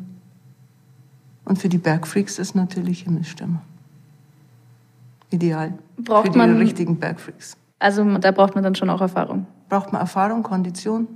Und 1.44 1.58
für 1.58 1.68
die 1.68 1.78
Bergfreaks 1.78 2.38
ist 2.38 2.54
natürlich 2.54 3.02
Himmelsstimme. 3.02 3.60
Ideal. 5.30 5.74
Braucht 5.98 6.26
für 6.26 6.32
die 6.32 6.38
man, 6.38 6.56
richtigen 6.58 6.98
Bergfreaks. 6.98 7.56
Also 7.80 8.18
da 8.18 8.30
braucht 8.30 8.54
man 8.54 8.62
dann 8.62 8.76
schon 8.76 8.88
auch 8.88 9.00
Erfahrung. 9.00 9.46
Braucht 9.68 9.92
man 9.92 10.00
Erfahrung, 10.00 10.44
Kondition, 10.44 11.08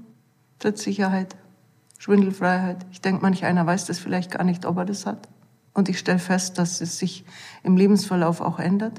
Trittsicherheit, 0.58 1.36
Schwindelfreiheit. 1.98 2.84
Ich 2.90 3.00
denke, 3.00 3.22
manch 3.22 3.44
einer 3.44 3.64
weiß 3.64 3.86
das 3.86 4.00
vielleicht 4.00 4.32
gar 4.32 4.42
nicht, 4.42 4.66
ob 4.66 4.76
er 4.78 4.84
das 4.84 5.06
hat. 5.06 5.28
Und 5.76 5.90
ich 5.90 5.98
stelle 5.98 6.18
fest, 6.18 6.56
dass 6.56 6.80
es 6.80 6.98
sich 6.98 7.22
im 7.62 7.76
Lebensverlauf 7.76 8.40
auch 8.40 8.58
ändert. 8.58 8.98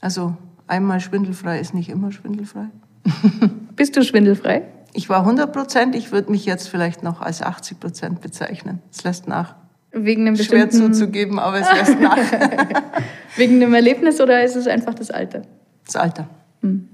Also 0.00 0.36
einmal 0.66 0.98
schwindelfrei 0.98 1.60
ist 1.60 1.72
nicht 1.72 1.88
immer 1.88 2.10
schwindelfrei. 2.10 2.66
Bist 3.76 3.96
du 3.96 4.02
schwindelfrei? 4.02 4.64
Ich 4.92 5.08
war 5.08 5.20
100 5.20 5.52
Prozent. 5.52 5.94
Ich 5.94 6.10
würde 6.10 6.32
mich 6.32 6.44
jetzt 6.46 6.68
vielleicht 6.68 7.04
noch 7.04 7.20
als 7.20 7.42
80 7.42 7.78
Prozent 7.78 8.20
bezeichnen. 8.22 8.80
Es 8.90 9.04
lässt 9.04 9.28
nach. 9.28 9.54
Wegen 9.92 10.26
einem 10.26 10.34
Schwer 10.34 10.68
zuzugeben, 10.68 11.38
aber 11.38 11.60
es 11.60 11.72
lässt 11.72 12.00
nach. 12.00 12.16
Wegen 13.36 13.62
einem 13.62 13.72
Erlebnis 13.72 14.20
oder 14.20 14.42
ist 14.42 14.56
es 14.56 14.66
einfach 14.66 14.94
das 14.94 15.12
Alter? 15.12 15.42
Das 15.86 15.94
Alter. 15.94 16.28
Mhm. 16.60 16.88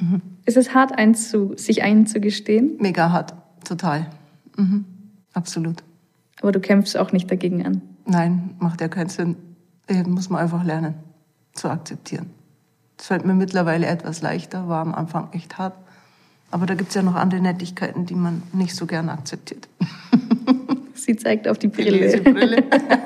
Mhm. 0.00 0.22
Ist 0.44 0.56
es 0.56 0.74
hart, 0.74 0.90
einzu, 0.98 1.52
sich 1.56 1.84
einzugestehen? 1.84 2.78
Mega 2.80 3.12
hart, 3.12 3.34
total. 3.64 4.06
Mhm. 4.56 4.86
Absolut. 5.34 5.84
Aber 6.40 6.50
du 6.50 6.58
kämpfst 6.58 6.96
auch 6.96 7.12
nicht 7.12 7.30
dagegen 7.30 7.64
an? 7.64 7.82
Nein, 8.08 8.56
macht 8.58 8.80
ja 8.80 8.88
keinen 8.88 9.10
Sinn. 9.10 9.36
Muss 10.06 10.30
man 10.30 10.40
einfach 10.42 10.64
lernen 10.64 10.94
zu 11.52 11.68
akzeptieren. 11.68 12.30
Das 12.96 13.06
fällt 13.06 13.24
mir 13.24 13.34
mittlerweile 13.34 13.86
etwas 13.86 14.22
leichter, 14.22 14.68
war 14.68 14.80
am 14.80 14.94
Anfang 14.94 15.28
echt 15.32 15.58
hart. 15.58 15.76
Aber 16.50 16.66
da 16.66 16.74
gibt 16.74 16.88
es 16.88 16.94
ja 16.94 17.02
noch 17.02 17.14
andere 17.14 17.40
Nettigkeiten, 17.40 18.06
die 18.06 18.14
man 18.14 18.42
nicht 18.52 18.74
so 18.74 18.86
gern 18.86 19.10
akzeptiert. 19.10 19.68
Sie 20.94 21.16
zeigt 21.16 21.46
auf 21.46 21.58
die 21.58 21.68
Brille. 21.68 22.20
Die 22.20 22.30
Brille. 22.30 22.64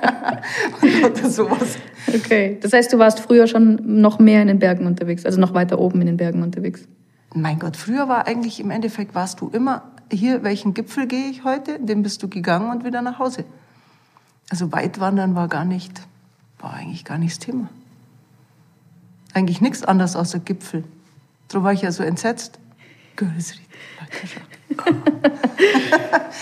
Oder 1.05 1.29
sowas. 1.29 1.79
Okay. 2.09 2.59
Das 2.61 2.73
heißt, 2.73 2.93
du 2.93 2.99
warst 2.99 3.21
früher 3.21 3.47
schon 3.49 4.01
noch 4.01 4.19
mehr 4.19 4.43
in 4.43 4.49
den 4.49 4.61
Bergen 4.61 4.87
unterwegs, 4.87 5.27
also 5.27 5.41
noch 5.41 5.53
weiter 5.53 5.79
oben 5.79 6.01
in 6.01 6.07
den 6.07 6.17
Bergen 6.17 6.43
unterwegs. 6.43 6.87
Mein 7.35 7.59
Gott, 7.59 7.77
früher 7.77 8.09
war 8.09 8.27
eigentlich 8.27 8.61
im 8.61 8.71
Endeffekt 8.71 9.15
warst 9.15 9.41
du 9.41 9.49
immer 9.49 9.83
hier, 10.13 10.43
welchen 10.43 10.75
Gipfel 10.75 11.07
gehe 11.07 11.29
ich 11.29 11.45
heute? 11.45 11.79
Den 11.81 12.03
bist 12.03 12.23
du 12.23 12.29
gegangen 12.29 12.71
und 12.71 12.85
wieder 12.85 13.03
nach 13.03 13.19
Hause. 13.19 13.45
Also 14.51 14.73
Weitwandern 14.73 15.35
war 15.35 15.49
gar 15.49 15.65
nicht, 15.65 16.03
war 16.59 16.75
eigentlich 16.75 17.05
gar 17.05 17.19
nicht 17.19 17.33
das 17.33 17.39
Thema. 17.39 17.69
Eigentlich 19.35 19.61
nichts 19.61 19.83
anderes 19.83 20.17
außer 20.17 20.41
Gipfel. 20.41 20.85
Darum 21.49 21.65
war 21.65 21.73
ich 21.73 21.83
ja 21.83 21.93
so 21.93 22.03
entsetzt. 22.03 22.59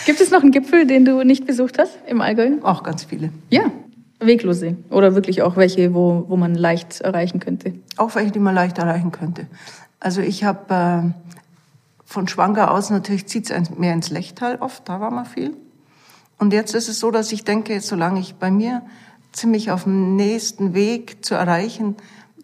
Gibt 0.06 0.20
es 0.20 0.30
noch 0.30 0.42
einen 0.42 0.52
Gipfel, 0.52 0.86
den 0.86 1.04
du 1.04 1.22
nicht 1.24 1.46
besucht 1.46 1.78
hast 1.78 1.98
im 2.06 2.20
Allgäu? 2.20 2.58
Auch 2.62 2.82
ganz 2.82 3.04
viele. 3.04 3.30
Ja, 3.50 3.70
weglose. 4.18 4.76
Oder 4.90 5.14
wirklich 5.14 5.42
auch 5.42 5.56
welche, 5.56 5.94
wo, 5.94 6.24
wo 6.28 6.36
man 6.36 6.54
leicht 6.54 7.00
erreichen 7.00 7.40
könnte? 7.40 7.74
Auch 7.96 8.14
welche, 8.14 8.30
die 8.32 8.38
man 8.38 8.54
leicht 8.54 8.78
erreichen 8.78 9.10
könnte. 9.12 9.46
Also 9.98 10.20
ich 10.20 10.44
habe 10.44 10.74
äh, 10.74 11.10
von 12.04 12.28
Schwanger 12.28 12.70
aus 12.70 12.90
natürlich 12.90 13.26
zieht 13.26 13.50
es 13.50 13.70
mehr 13.70 13.92
ins 13.92 14.10
Lechtal 14.10 14.56
oft, 14.56 14.88
da 14.88 15.00
war 15.00 15.10
man 15.10 15.26
viel. 15.26 15.54
Und 16.40 16.54
jetzt 16.54 16.74
ist 16.74 16.88
es 16.88 16.98
so, 16.98 17.10
dass 17.10 17.30
ich 17.32 17.44
denke, 17.44 17.80
solange 17.82 18.18
ich 18.18 18.34
bei 18.36 18.50
mir 18.50 18.82
ziemlich 19.30 19.70
auf 19.70 19.84
dem 19.84 20.16
nächsten 20.16 20.72
Weg 20.72 21.22
zu 21.22 21.34
erreichen 21.34 21.96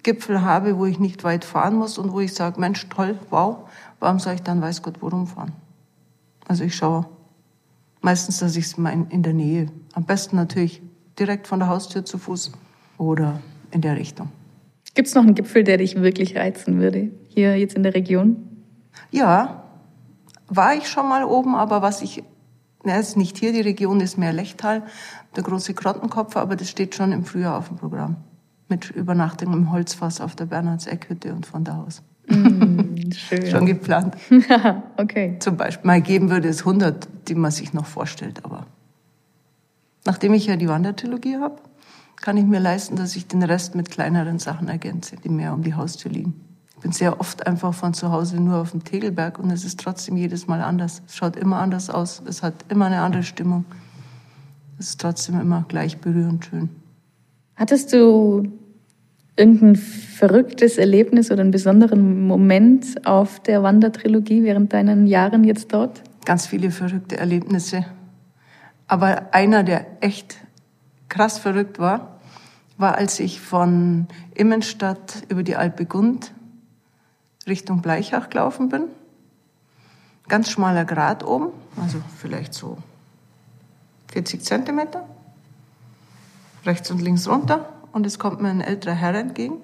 Gipfel 0.03 0.43
habe, 0.43 0.79
wo 0.79 0.85
ich 0.85 1.01
nicht 1.01 1.25
weit 1.25 1.47
fahren 1.47 1.75
muss 1.75 1.97
und 1.99 2.13
wo 2.13 2.21
ich 2.21 2.35
sage, 2.35 2.61
Mensch, 2.61 2.87
toll, 2.91 3.19
wow, 3.31 3.69
warum 3.99 4.21
soll 4.21 4.35
ich 4.35 4.43
dann 4.43 4.61
weiß 4.61 4.83
Gott 4.83 4.99
worum 5.01 5.27
fahren? 5.27 5.53
Also 6.47 6.63
ich 6.63 6.77
schaue 6.77 7.07
meistens, 8.03 8.39
dass 8.39 8.55
ich 8.55 8.67
es 8.67 8.77
mal 8.77 8.91
in, 8.91 9.09
in 9.09 9.23
der 9.23 9.33
Nähe, 9.33 9.69
am 9.95 10.05
besten 10.05 10.37
natürlich 10.37 10.83
direkt 11.19 11.47
von 11.47 11.59
der 11.59 11.69
Haustür 11.69 12.05
zu 12.05 12.19
Fuß 12.19 12.53
oder 12.99 13.41
in 13.71 13.81
der 13.81 13.97
Richtung. 13.97 14.29
Gibt 14.95 15.09
es 15.09 15.15
noch 15.15 15.23
einen 15.23 15.35
Gipfel, 15.35 15.65
der 15.65 15.79
dich 15.79 15.97
wirklich 15.97 16.37
reizen 16.37 16.79
würde, 16.81 17.11
hier 17.29 17.59
jetzt 17.59 17.75
in 17.75 17.83
der 17.83 17.95
Region? 17.95 18.37
Ja, 19.11 19.65
war 20.49 20.75
ich 20.75 20.87
schon 20.87 21.09
mal 21.09 21.25
oben, 21.25 21.57
aber 21.57 21.81
was 21.81 22.03
ich, 22.03 22.23
na, 22.87 22.97
ist 22.99 23.17
nicht 23.17 23.37
hier, 23.37 23.53
die 23.53 23.61
Region 23.61 24.01
ist 24.01 24.17
mehr 24.17 24.33
Lechtal, 24.33 24.83
der 25.35 25.43
große 25.43 25.75
Krottenkopf, 25.75 26.37
aber 26.37 26.57
das 26.57 26.71
steht 26.71 26.95
schon 26.95 27.13
im 27.13 27.25
Frühjahr 27.25 27.59
auf 27.59 27.69
dem 27.69 27.77
Programm. 27.77 28.17
Mit 28.69 28.91
Übernachtung 28.91 29.53
im 29.53 29.73
Holzfass 29.73 30.21
auf 30.21 30.35
der 30.35 30.47
Bernhardseckhütte 30.47 31.35
und 31.35 31.47
von 31.47 31.65
da 31.65 31.85
aus. 31.85 32.03
Mm, 32.29 33.11
schön. 33.13 33.47
schon 33.51 33.67
geplant. 33.67 34.17
okay. 34.97 35.37
Zum 35.41 35.57
Beispiel, 35.57 35.87
mal 35.87 36.01
geben 36.01 36.31
würde 36.31 36.49
es 36.49 36.61
100, 36.61 37.09
die 37.29 37.35
man 37.35 37.51
sich 37.51 37.75
noch 37.75 37.87
vorstellt, 37.87 38.45
aber 38.45 38.67
nachdem 40.05 40.33
ich 40.35 40.47
ja 40.47 40.57
die 40.57 40.69
Wandertrilogie 40.69 41.37
habe, 41.37 41.57
kann 42.17 42.37
ich 42.37 42.45
mir 42.45 42.61
leisten, 42.61 42.97
dass 42.97 43.17
ich 43.17 43.27
den 43.27 43.43
Rest 43.43 43.75
mit 43.75 43.91
kleineren 43.91 44.39
Sachen 44.39 44.69
ergänze, 44.69 45.17
die 45.17 45.29
mehr 45.29 45.53
um 45.53 45.63
die 45.63 45.75
Haustür 45.75 46.11
liegen. 46.11 46.46
Ich 46.87 46.91
bin 46.91 46.99
sehr 46.99 47.19
oft 47.19 47.49
einfach 47.49 47.75
von 47.75 47.95
zu 47.95 48.13
Hause 48.13 48.41
nur 48.41 48.59
auf 48.59 48.71
dem 48.71 48.85
Tegelberg 48.85 49.41
und 49.41 49.51
es 49.51 49.65
ist 49.65 49.81
trotzdem 49.81 50.17
jedes 50.17 50.47
Mal 50.47 50.63
anders. 50.63 51.03
Es 51.09 51.17
schaut 51.17 51.35
immer 51.35 51.59
anders 51.59 51.91
aus, 51.91 52.23
es 52.29 52.45
hat 52.45 52.55
immer 52.69 52.85
eine 52.85 53.01
andere 53.01 53.25
Stimmung. 53.25 53.65
Es 54.79 54.91
ist 54.91 55.01
trotzdem 55.01 55.41
immer 55.41 55.65
gleich 55.67 55.99
berührend 55.99 56.45
schön. 56.45 56.69
Hattest 57.57 57.93
du 57.93 58.53
irgendein 59.35 59.75
verrücktes 59.75 60.79
Erlebnis 60.79 61.33
oder 61.33 61.41
einen 61.41 61.51
besonderen 61.51 62.25
Moment 62.25 63.05
auf 63.05 63.41
der 63.41 63.65
Wandertrilogie 63.65 64.45
während 64.45 64.73
deinen 64.73 65.09
Jahren 65.09 65.43
jetzt 65.43 65.73
dort? 65.73 66.05
Ganz 66.25 66.47
viele 66.47 66.71
verrückte 66.71 67.17
Erlebnisse. 67.17 67.85
Aber 68.87 69.35
einer, 69.35 69.65
der 69.65 69.89
echt 70.05 70.37
krass 71.09 71.37
verrückt 71.41 71.81
war, 71.81 72.21
war, 72.79 72.95
als 72.95 73.19
ich 73.19 73.41
von 73.41 74.07
Immenstadt 74.37 75.25
über 75.29 75.43
die 75.43 75.57
Alpe 75.57 75.85
Gund 75.85 76.33
Richtung 77.47 77.83
Bleichach 77.83 78.29
gelaufen 78.31 78.69
bin. 78.69 78.85
Ganz 80.29 80.51
schmaler 80.51 80.85
Grat 80.85 81.25
oben, 81.25 81.51
also 81.81 81.99
vielleicht 82.19 82.53
so 82.53 82.79
40 84.13 84.43
Zentimeter. 84.43 85.07
Rechts 86.65 86.91
und 86.91 87.01
links 87.01 87.29
runter. 87.29 87.73
und 87.93 88.05
es 88.05 88.19
kommt 88.19 88.43
mir 88.43 88.49
ein 88.49 88.61
älterer 88.61 88.95
Herr 88.95 89.15
entgegen. 89.15 89.57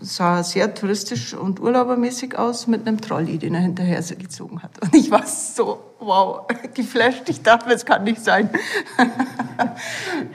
Sah 0.00 0.42
sehr 0.42 0.74
touristisch 0.74 1.34
und 1.34 1.60
urlaubermäßig 1.60 2.38
aus 2.38 2.66
mit 2.66 2.86
einem 2.86 3.00
Trolley, 3.00 3.38
den 3.38 3.54
er 3.54 3.62
hinterher 3.62 4.00
gezogen 4.02 4.62
hat. 4.62 4.80
Und 4.82 4.94
ich 4.94 5.10
war 5.10 5.26
so, 5.26 5.80
wow, 5.98 6.46
geflasht. 6.74 7.28
Ich 7.28 7.42
dachte, 7.42 7.68
das 7.68 7.84
kann 7.84 8.04
nicht 8.04 8.22
sein. 8.22 8.50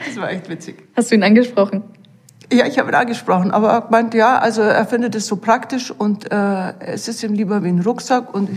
das 0.06 0.18
war 0.18 0.32
echt 0.32 0.50
witzig. 0.50 0.88
Hast 0.96 1.12
du 1.12 1.16
ihn 1.16 1.24
angesprochen? 1.24 1.84
Ja, 2.52 2.66
ich 2.66 2.78
habe 2.80 2.90
ihn 2.92 2.96
angesprochen, 2.96 3.52
aber 3.52 3.70
er 3.72 3.88
meint, 3.90 4.14
ja, 4.14 4.38
also 4.38 4.62
er 4.62 4.86
findet 4.86 5.16
es 5.16 5.26
so 5.28 5.38
praktisch 5.38 5.90
und 5.90 6.32
äh, 6.32 6.74
es 6.80 7.08
ist 7.08 7.24
ihm 7.24 7.34
lieber 7.34 7.64
wie 7.64 7.70
ein 7.70 7.80
Rucksack 7.80 8.34
und 8.34 8.50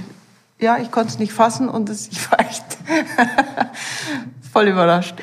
ja, 0.60 0.78
ich 0.78 0.90
konnte 0.90 1.10
es 1.10 1.18
nicht 1.18 1.32
fassen 1.32 1.68
und 1.68 1.88
es, 1.88 2.08
ich 2.12 2.30
war 2.30 2.40
echt 2.40 2.64
voll 4.52 4.68
überrascht. 4.68 5.14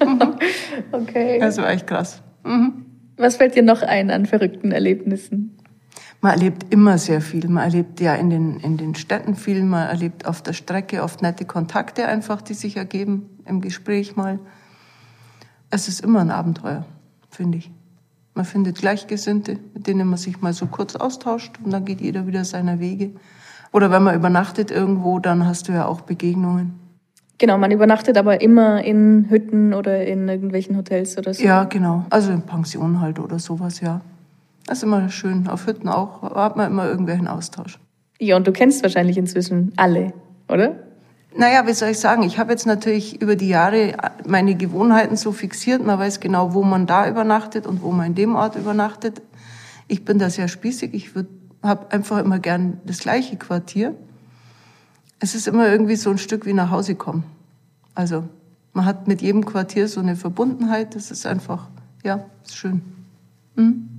okay. 0.92 1.38
Das 1.38 1.56
war 1.58 1.70
echt 1.70 1.86
krass. 1.86 2.22
Mhm. 2.44 2.86
Was 3.16 3.36
fällt 3.36 3.54
dir 3.54 3.62
noch 3.62 3.82
ein 3.82 4.10
an 4.10 4.26
verrückten 4.26 4.72
Erlebnissen? 4.72 5.56
Man 6.20 6.32
erlebt 6.32 6.66
immer 6.70 6.98
sehr 6.98 7.20
viel. 7.20 7.48
Man 7.48 7.64
erlebt 7.64 8.00
ja 8.00 8.14
in 8.14 8.30
den, 8.30 8.60
in 8.60 8.76
den 8.76 8.94
Städten 8.94 9.36
viel. 9.36 9.62
Man 9.62 9.88
erlebt 9.88 10.26
auf 10.26 10.42
der 10.42 10.52
Strecke 10.52 11.02
oft 11.02 11.22
nette 11.22 11.44
Kontakte 11.44 12.06
einfach, 12.06 12.42
die 12.42 12.54
sich 12.54 12.76
ergeben 12.76 13.30
im 13.44 13.60
Gespräch 13.60 14.16
mal. 14.16 14.38
Es 15.70 15.88
ist 15.88 16.00
immer 16.00 16.20
ein 16.20 16.30
Abenteuer, 16.30 16.84
finde 17.30 17.58
ich. 17.58 17.70
Man 18.36 18.44
findet 18.44 18.76
Gleichgesinnte, 18.76 19.58
mit 19.72 19.86
denen 19.86 20.06
man 20.08 20.18
sich 20.18 20.42
mal 20.42 20.52
so 20.52 20.66
kurz 20.66 20.94
austauscht 20.94 21.54
und 21.64 21.72
dann 21.72 21.86
geht 21.86 22.02
jeder 22.02 22.26
wieder 22.26 22.44
seiner 22.44 22.80
Wege. 22.80 23.12
Oder 23.72 23.90
wenn 23.90 24.02
man 24.02 24.14
übernachtet 24.14 24.70
irgendwo, 24.70 25.18
dann 25.18 25.46
hast 25.46 25.68
du 25.68 25.72
ja 25.72 25.86
auch 25.86 26.02
Begegnungen. 26.02 26.74
Genau, 27.38 27.56
man 27.56 27.70
übernachtet 27.70 28.18
aber 28.18 28.42
immer 28.42 28.84
in 28.84 29.30
Hütten 29.30 29.72
oder 29.72 30.06
in 30.06 30.28
irgendwelchen 30.28 30.76
Hotels 30.76 31.16
oder 31.16 31.32
so. 31.32 31.42
Ja, 31.42 31.64
genau. 31.64 32.04
Also 32.10 32.30
in 32.30 32.42
Pensionen 32.42 33.00
halt 33.00 33.18
oder 33.18 33.38
sowas, 33.38 33.80
ja. 33.80 34.02
Das 34.66 34.78
ist 34.78 34.84
immer 34.84 35.08
schön. 35.08 35.48
Auf 35.48 35.66
Hütten 35.66 35.88
auch 35.88 36.22
hat 36.34 36.56
man 36.56 36.70
immer 36.70 36.86
irgendwelchen 36.86 37.28
Austausch. 37.28 37.78
Ja, 38.18 38.36
und 38.36 38.46
du 38.46 38.52
kennst 38.52 38.82
wahrscheinlich 38.82 39.16
inzwischen 39.16 39.72
alle, 39.76 40.12
oder? 40.48 40.76
Naja, 41.38 41.66
wie 41.66 41.74
soll 41.74 41.90
ich 41.90 41.98
sagen? 41.98 42.22
Ich 42.22 42.38
habe 42.38 42.52
jetzt 42.52 42.66
natürlich 42.66 43.20
über 43.20 43.36
die 43.36 43.48
Jahre 43.48 43.94
meine 44.26 44.54
Gewohnheiten 44.54 45.16
so 45.16 45.32
fixiert. 45.32 45.84
Man 45.84 45.98
weiß 45.98 46.20
genau, 46.20 46.54
wo 46.54 46.62
man 46.62 46.86
da 46.86 47.08
übernachtet 47.08 47.66
und 47.66 47.82
wo 47.82 47.92
man 47.92 48.06
in 48.06 48.14
dem 48.14 48.34
Ort 48.34 48.56
übernachtet. 48.56 49.20
Ich 49.86 50.04
bin 50.04 50.18
da 50.18 50.30
sehr 50.30 50.48
spießig. 50.48 50.94
Ich 50.94 51.10
habe 51.62 51.90
einfach 51.92 52.18
immer 52.18 52.38
gern 52.38 52.80
das 52.86 53.00
gleiche 53.00 53.36
Quartier. 53.36 53.94
Es 55.18 55.34
ist 55.34 55.46
immer 55.46 55.68
irgendwie 55.68 55.96
so 55.96 56.10
ein 56.10 56.18
Stück 56.18 56.46
wie 56.46 56.54
nach 56.54 56.70
Hause 56.70 56.94
kommen. 56.94 57.24
Also 57.94 58.24
man 58.72 58.86
hat 58.86 59.06
mit 59.06 59.20
jedem 59.20 59.44
Quartier 59.44 59.88
so 59.88 60.00
eine 60.00 60.16
Verbundenheit. 60.16 60.94
Das 60.94 61.10
ist 61.10 61.26
einfach, 61.26 61.68
ja, 62.02 62.24
ist 62.44 62.56
schön. 62.56 62.80
Hm? 63.56 63.95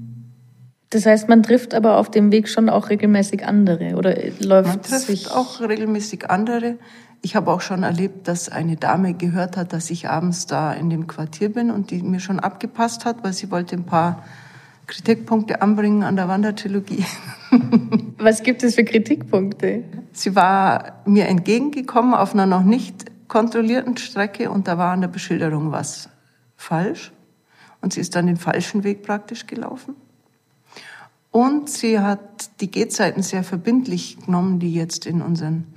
Das 0.89 1.06
heißt, 1.06 1.27
man 1.27 1.44
trifft 1.44 1.74
aber 1.74 1.98
auf 1.98 2.10
dem 2.10 2.32
Weg 2.32 2.48
schon 2.48 2.70
auch 2.70 2.89
regelmäßig 2.89 3.46
andere 3.46 3.96
oder 3.96 4.15
läuft 4.39 4.70
man 4.70 4.82
trifft 4.82 5.08
sich 5.08 5.32
auch 5.32 5.60
regelmäßig 5.60 6.29
andere. 6.29 6.77
Ich 7.22 7.36
habe 7.36 7.51
auch 7.51 7.62
schon 7.62 7.84
erlebt, 7.84 8.27
dass 8.27 8.48
eine 8.48 8.77
Dame 8.77 9.13
gehört 9.13 9.58
hat, 9.58 9.74
dass 9.74 9.89
ich 9.89 10.08
abends 10.08 10.46
da 10.46 10.72
in 10.72 10.89
dem 10.89 11.08
Quartier 11.08 11.51
bin 11.51 11.72
und 11.72 11.91
die 11.91 12.01
mir 12.01 12.20
schon 12.20 12.39
abgepasst 12.39 13.06
hat, 13.06 13.24
weil 13.24 13.34
sie 13.34 13.51
wollte 13.51 13.75
ein 13.75 13.86
paar 13.86 14.24
Kritikpunkte 14.86 15.62
anbringen 15.62 16.03
an 16.03 16.15
der 16.15 16.29
Wandertrilogie. 16.29 17.03
Was 18.17 18.44
gibt 18.44 18.63
es 18.63 18.75
für 18.75 18.86
Kritikpunkte? 18.86 19.84
Sie 20.13 20.36
war 20.36 21.01
mir 21.06 21.27
entgegengekommen 21.27 22.13
auf 22.13 22.34
einer 22.34 22.46
noch 22.46 22.63
nicht 22.63 23.06
kontrollierten 23.27 23.98
Strecke 23.98 24.50
und 24.50 24.67
da 24.70 24.77
war 24.77 24.94
an 24.94 25.01
der 25.01 25.10
Beschilderung 25.10 25.72
was 25.74 26.10
falsch. 26.56 27.12
Und 27.82 27.94
sie 27.94 28.00
ist 28.00 28.15
dann 28.15 28.27
den 28.27 28.38
falschen 28.38 28.84
Weg 28.84 29.03
praktisch 29.03 29.46
gelaufen. 29.46 29.96
Und 31.38 31.70
sie 31.70 32.00
hat 32.00 32.50
die 32.62 32.72
Gehzeiten 32.72 33.22
sehr 33.22 33.44
verbindlich 33.44 34.18
genommen, 34.26 34.58
die 34.58 34.74
jetzt 34.74 35.06
in 35.06 35.22
unseren 35.22 35.68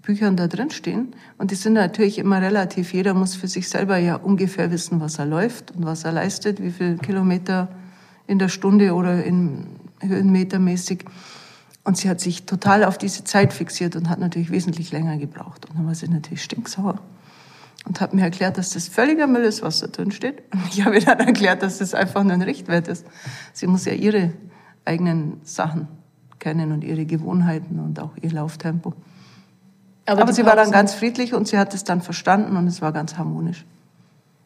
Büchern 0.00 0.34
da 0.34 0.46
drin 0.46 0.70
stehen. 0.70 1.14
Und 1.36 1.50
die 1.50 1.56
sind 1.56 1.74
natürlich 1.74 2.16
immer 2.16 2.40
relativ. 2.40 2.94
Jeder 2.94 3.12
muss 3.12 3.34
für 3.34 3.48
sich 3.48 3.68
selber 3.68 3.98
ja 3.98 4.16
ungefähr 4.16 4.70
wissen, 4.70 4.98
was 4.98 5.18
er 5.18 5.26
läuft 5.26 5.72
und 5.72 5.84
was 5.84 6.04
er 6.04 6.12
leistet, 6.12 6.62
wie 6.62 6.70
viel 6.70 6.96
Kilometer 6.96 7.68
in 8.26 8.38
der 8.38 8.48
Stunde 8.48 8.94
oder 8.94 9.22
in 9.22 9.66
Höhenmetermäßig. 10.00 11.04
Und 11.84 11.98
sie 11.98 12.08
hat 12.08 12.22
sich 12.22 12.46
total 12.46 12.82
auf 12.82 12.96
diese 12.96 13.24
Zeit 13.24 13.52
fixiert 13.52 13.94
und 13.94 14.08
hat 14.08 14.20
natürlich 14.20 14.50
wesentlich 14.50 14.90
länger 14.90 15.18
gebraucht. 15.18 15.66
Und 15.68 15.76
dann 15.76 15.86
war 15.86 15.94
sie 15.94 16.08
natürlich 16.08 16.42
stinksauer 16.42 16.98
und 17.84 18.00
hat 18.00 18.14
mir 18.14 18.22
erklärt, 18.22 18.56
dass 18.56 18.70
das 18.70 18.88
völliger 18.88 19.26
Müll 19.26 19.42
ist, 19.42 19.60
was 19.60 19.80
da 19.80 19.86
drin 19.88 20.12
steht. 20.12 20.44
Und 20.54 20.62
ich 20.72 20.82
habe 20.82 20.96
ihr 20.96 21.04
dann 21.04 21.20
erklärt, 21.20 21.62
dass 21.62 21.76
das 21.76 21.92
einfach 21.92 22.24
nur 22.24 22.32
ein 22.32 22.40
Richtwert 22.40 22.88
ist. 22.88 23.04
Sie 23.52 23.66
muss 23.66 23.84
ja 23.84 23.92
ihre 23.92 24.32
eigenen 24.88 25.40
Sachen 25.44 25.86
kennen 26.38 26.72
und 26.72 26.82
ihre 26.82 27.04
Gewohnheiten 27.04 27.78
und 27.78 28.00
auch 28.00 28.12
ihr 28.20 28.32
Lauftempo. 28.32 28.94
Aber, 30.06 30.22
Aber 30.22 30.32
sie 30.32 30.46
war 30.46 30.56
dann 30.56 30.70
ganz 30.70 30.94
friedlich 30.94 31.34
und 31.34 31.46
sie 31.46 31.58
hat 31.58 31.74
es 31.74 31.84
dann 31.84 32.00
verstanden 32.00 32.56
und 32.56 32.66
es 32.66 32.80
war 32.80 32.92
ganz 32.92 33.18
harmonisch. 33.18 33.66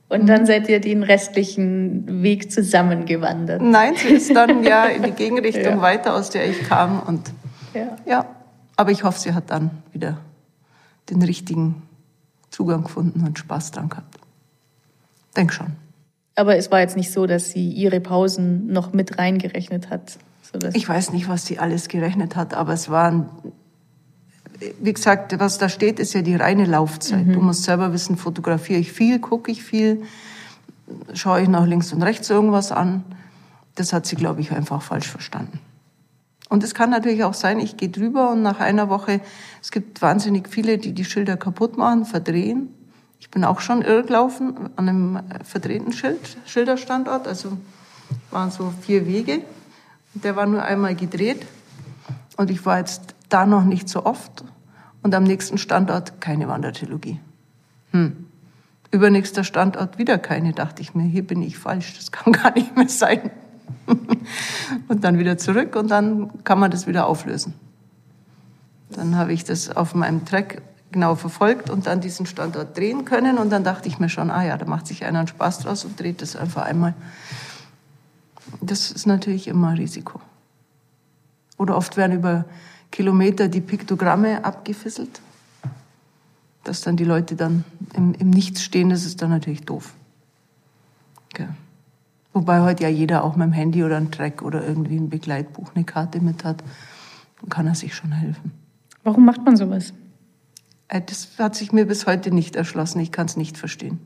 Und 0.09 0.27
dann 0.27 0.45
seid 0.45 0.69
ihr 0.69 0.81
den 0.81 1.03
restlichen 1.03 2.23
Weg 2.23 2.53
zusammengewandert. 2.53 3.63
Nein, 3.63 3.95
sie 3.97 4.09
ist 4.09 4.35
dann 4.35 4.63
ja 4.63 4.85
in 4.85 5.05
die 5.05 5.13
Gegenrichtung 5.13 5.63
ja. 5.77 5.81
weiter, 5.81 6.15
aus 6.15 6.29
der 6.31 6.51
ich 6.51 6.65
kam. 6.65 7.01
Und 7.01 7.33
ja. 7.73 7.97
ja, 8.05 8.27
aber 8.77 8.91
ich 8.91 9.05
hoffe, 9.05 9.19
sie 9.19 9.33
hat 9.33 9.51
dann 9.51 9.71
wieder 9.93 10.19
den 11.09 11.23
richtigen 11.23 11.83
Zugang 12.51 12.83
gefunden 12.83 13.25
und 13.25 13.39
Spaß 13.39 13.71
dran 13.71 13.89
gehabt. 13.89 14.19
Denk 15.37 15.53
schon. 15.53 15.77
Aber 16.35 16.57
es 16.57 16.71
war 16.71 16.81
jetzt 16.81 16.97
nicht 16.97 17.13
so, 17.13 17.27
dass 17.27 17.51
sie 17.51 17.71
ihre 17.71 18.01
Pausen 18.01 18.67
noch 18.67 18.93
mit 18.93 19.19
reingerechnet 19.19 19.91
hat. 19.91 20.19
Ich 20.75 20.89
weiß 20.89 21.13
nicht, 21.13 21.29
was 21.29 21.47
sie 21.47 21.59
alles 21.59 21.89
gerechnet 21.89 22.37
hat, 22.37 22.55
aber 22.55 22.73
es 22.73 22.91
waren 22.91 23.29
wie 24.81 24.93
gesagt, 24.93 25.39
was 25.39 25.59
da 25.59 25.69
steht, 25.69 25.99
ist 25.99 26.13
ja 26.15 26.23
die 26.23 26.37
reine 26.37 26.65
Laufzeit. 26.65 27.27
Mhm. 27.27 27.33
Du 27.33 27.41
musst 27.41 27.65
selber 27.65 27.93
wissen, 27.93 28.17
fotografiere 28.17 28.79
ich 28.79 28.93
viel, 28.93 29.19
gucke 29.19 29.51
ich 29.51 29.63
viel, 29.63 30.03
schaue 31.15 31.43
ich 31.43 31.49
nach 31.49 31.67
links 31.67 31.93
und 31.93 32.03
rechts 32.03 32.31
irgendwas 32.31 32.73
an. 32.73 33.05
Das 33.75 33.93
hat 33.93 34.07
sie, 34.07 34.17
glaube 34.17 34.41
ich, 34.41 34.53
einfach 34.53 34.83
falsch 34.83 35.09
verstanden. 35.09 35.59
Und 36.49 36.63
es 36.63 36.75
kann 36.75 36.91
natürlich 36.91 37.25
auch 37.25 37.35
sein, 37.35 37.59
ich 37.61 37.79
gehe 37.79 37.89
drüber 37.89 38.31
und 38.31 38.43
nach 38.43 38.61
einer 38.61 38.91
Woche, 38.91 39.21
es 39.63 39.71
gibt 39.71 40.03
wahnsinnig 40.03 40.49
viele, 40.49 40.77
die 40.77 40.93
die 40.93 41.05
Schilder 41.05 41.37
kaputt 41.37 41.79
machen, 41.79 42.05
verdrehen. 42.05 42.69
Ich 43.21 43.31
bin 43.31 43.45
auch 43.45 43.61
schon 43.61 43.81
irrgelaufen 43.81 44.69
an 44.77 44.89
einem 44.89 45.21
verdrehten 45.45 45.93
Schild, 45.93 46.37
Schilderstandort. 46.45 47.27
Also 47.27 47.57
waren 48.31 48.51
so 48.51 48.73
vier 48.83 49.07
Wege. 49.07 49.41
Der 50.15 50.37
war 50.37 50.47
nur 50.47 50.63
einmal 50.63 50.95
gedreht. 50.95 51.47
Und 52.37 52.51
ich 52.51 52.65
war 52.65 52.79
jetzt 52.79 53.15
da 53.29 53.47
noch 53.47 53.65
nicht 53.65 53.89
so 53.89 54.05
oft 54.05 54.45
und 55.03 55.15
am 55.15 55.25
nächsten 55.25 55.59
Standort 55.59 56.21
keine 56.21 56.49
Wandertrilogie. 56.49 57.21
Hm. 57.91 58.27
Übernächster 58.91 59.45
Standort 59.45 59.99
wieder 59.99 60.19
keine, 60.19 60.53
dachte 60.53 60.83
ich 60.83 60.95
mir, 60.95 61.05
hier 61.05 61.27
bin 61.27 61.43
ich 61.43 61.59
falsch, 61.59 61.95
das 61.97 62.13
kann 62.13 62.33
gar 62.43 62.53
nicht 62.53 62.77
mehr 62.77 62.89
sein. 62.89 63.31
und 64.89 65.05
dann 65.05 65.19
wieder 65.19 65.39
zurück 65.39 65.77
und 65.77 65.91
dann 65.91 66.45
kann 66.45 66.59
man 66.59 66.71
das 66.71 66.87
wieder 66.87 67.07
auflösen. 67.07 67.55
Dann 68.91 69.17
habe 69.17 69.33
ich 69.33 69.45
das 69.45 69.75
auf 69.75 69.95
meinem 69.95 70.25
Track 70.25 70.63
genau 70.91 71.15
verfolgt 71.15 71.71
und 71.71 71.87
dann 71.87 72.01
diesen 72.03 72.27
Standort 72.27 72.77
drehen 72.77 73.07
können 73.07 73.39
und 73.39 73.51
dann 73.51 73.65
dachte 73.65 73.89
ich 73.89 73.99
mir 73.99 74.11
schon, 74.11 74.31
ah 74.31 74.45
ja, 74.45 74.59
da 74.59 74.67
macht 74.67 74.87
sich 74.87 75.05
einer 75.05 75.21
einen 75.21 75.29
Spaß 75.29 75.61
draus 75.61 75.87
und 75.87 75.99
dreht 75.99 76.21
das 76.21 76.37
einfach 76.37 76.63
einmal. 76.65 76.95
Das 78.63 78.93
ist 78.93 79.07
natürlich 79.07 79.49
immer 79.49 79.69
ein 79.69 79.77
Risiko. 79.77 80.21
Oder 81.59 81.77
oft 81.77 81.97
werden 81.97 82.17
über 82.17 82.45
Kilometer 82.91 83.49
die 83.49 83.61
Piktogramme 83.61 84.45
abgefisselt. 84.45 85.21
Dass 86.65 86.81
dann 86.81 86.97
die 86.97 87.05
Leute 87.05 87.35
dann 87.35 87.65
im, 87.95 88.15
im 88.15 88.31
Nichts 88.31 88.63
stehen, 88.63 88.91
das 88.91 89.05
ist 89.05 89.21
dann 89.21 89.31
natürlich 89.31 89.63
doof. 89.63 89.95
Okay. 91.33 91.49
Wobei 92.33 92.61
heute 92.61 92.85
ja 92.85 92.89
jeder 92.89 93.25
auch 93.25 93.37
mit 93.37 93.47
dem 93.47 93.53
Handy 93.53 93.83
oder 93.83 93.97
ein 93.97 94.11
Track 94.11 94.43
oder 94.43 94.67
irgendwie 94.67 94.97
ein 94.97 95.11
Begleitbuch 95.11 95.73
eine 95.75 95.85
Karte 95.85 96.21
mit 96.21 96.45
hat. 96.45 96.63
Dann 97.41 97.51
kann 97.51 97.67
er 97.67 97.75
sich 97.75 97.95
schon 97.95 98.13
helfen. 98.13 98.53
Warum 99.03 99.25
macht 99.25 99.45
man 99.45 99.57
sowas? 99.57 99.93
Äh, 100.89 101.03
das 101.05 101.29
hat 101.39 101.57
sich 101.57 101.73
mir 101.73 101.87
bis 101.87 102.07
heute 102.07 102.31
nicht 102.31 102.55
erschlossen. 102.55 103.01
Ich 103.01 103.11
kann 103.11 103.27
es 103.27 103.37
nicht 103.37 103.59
verstehen. 103.59 103.99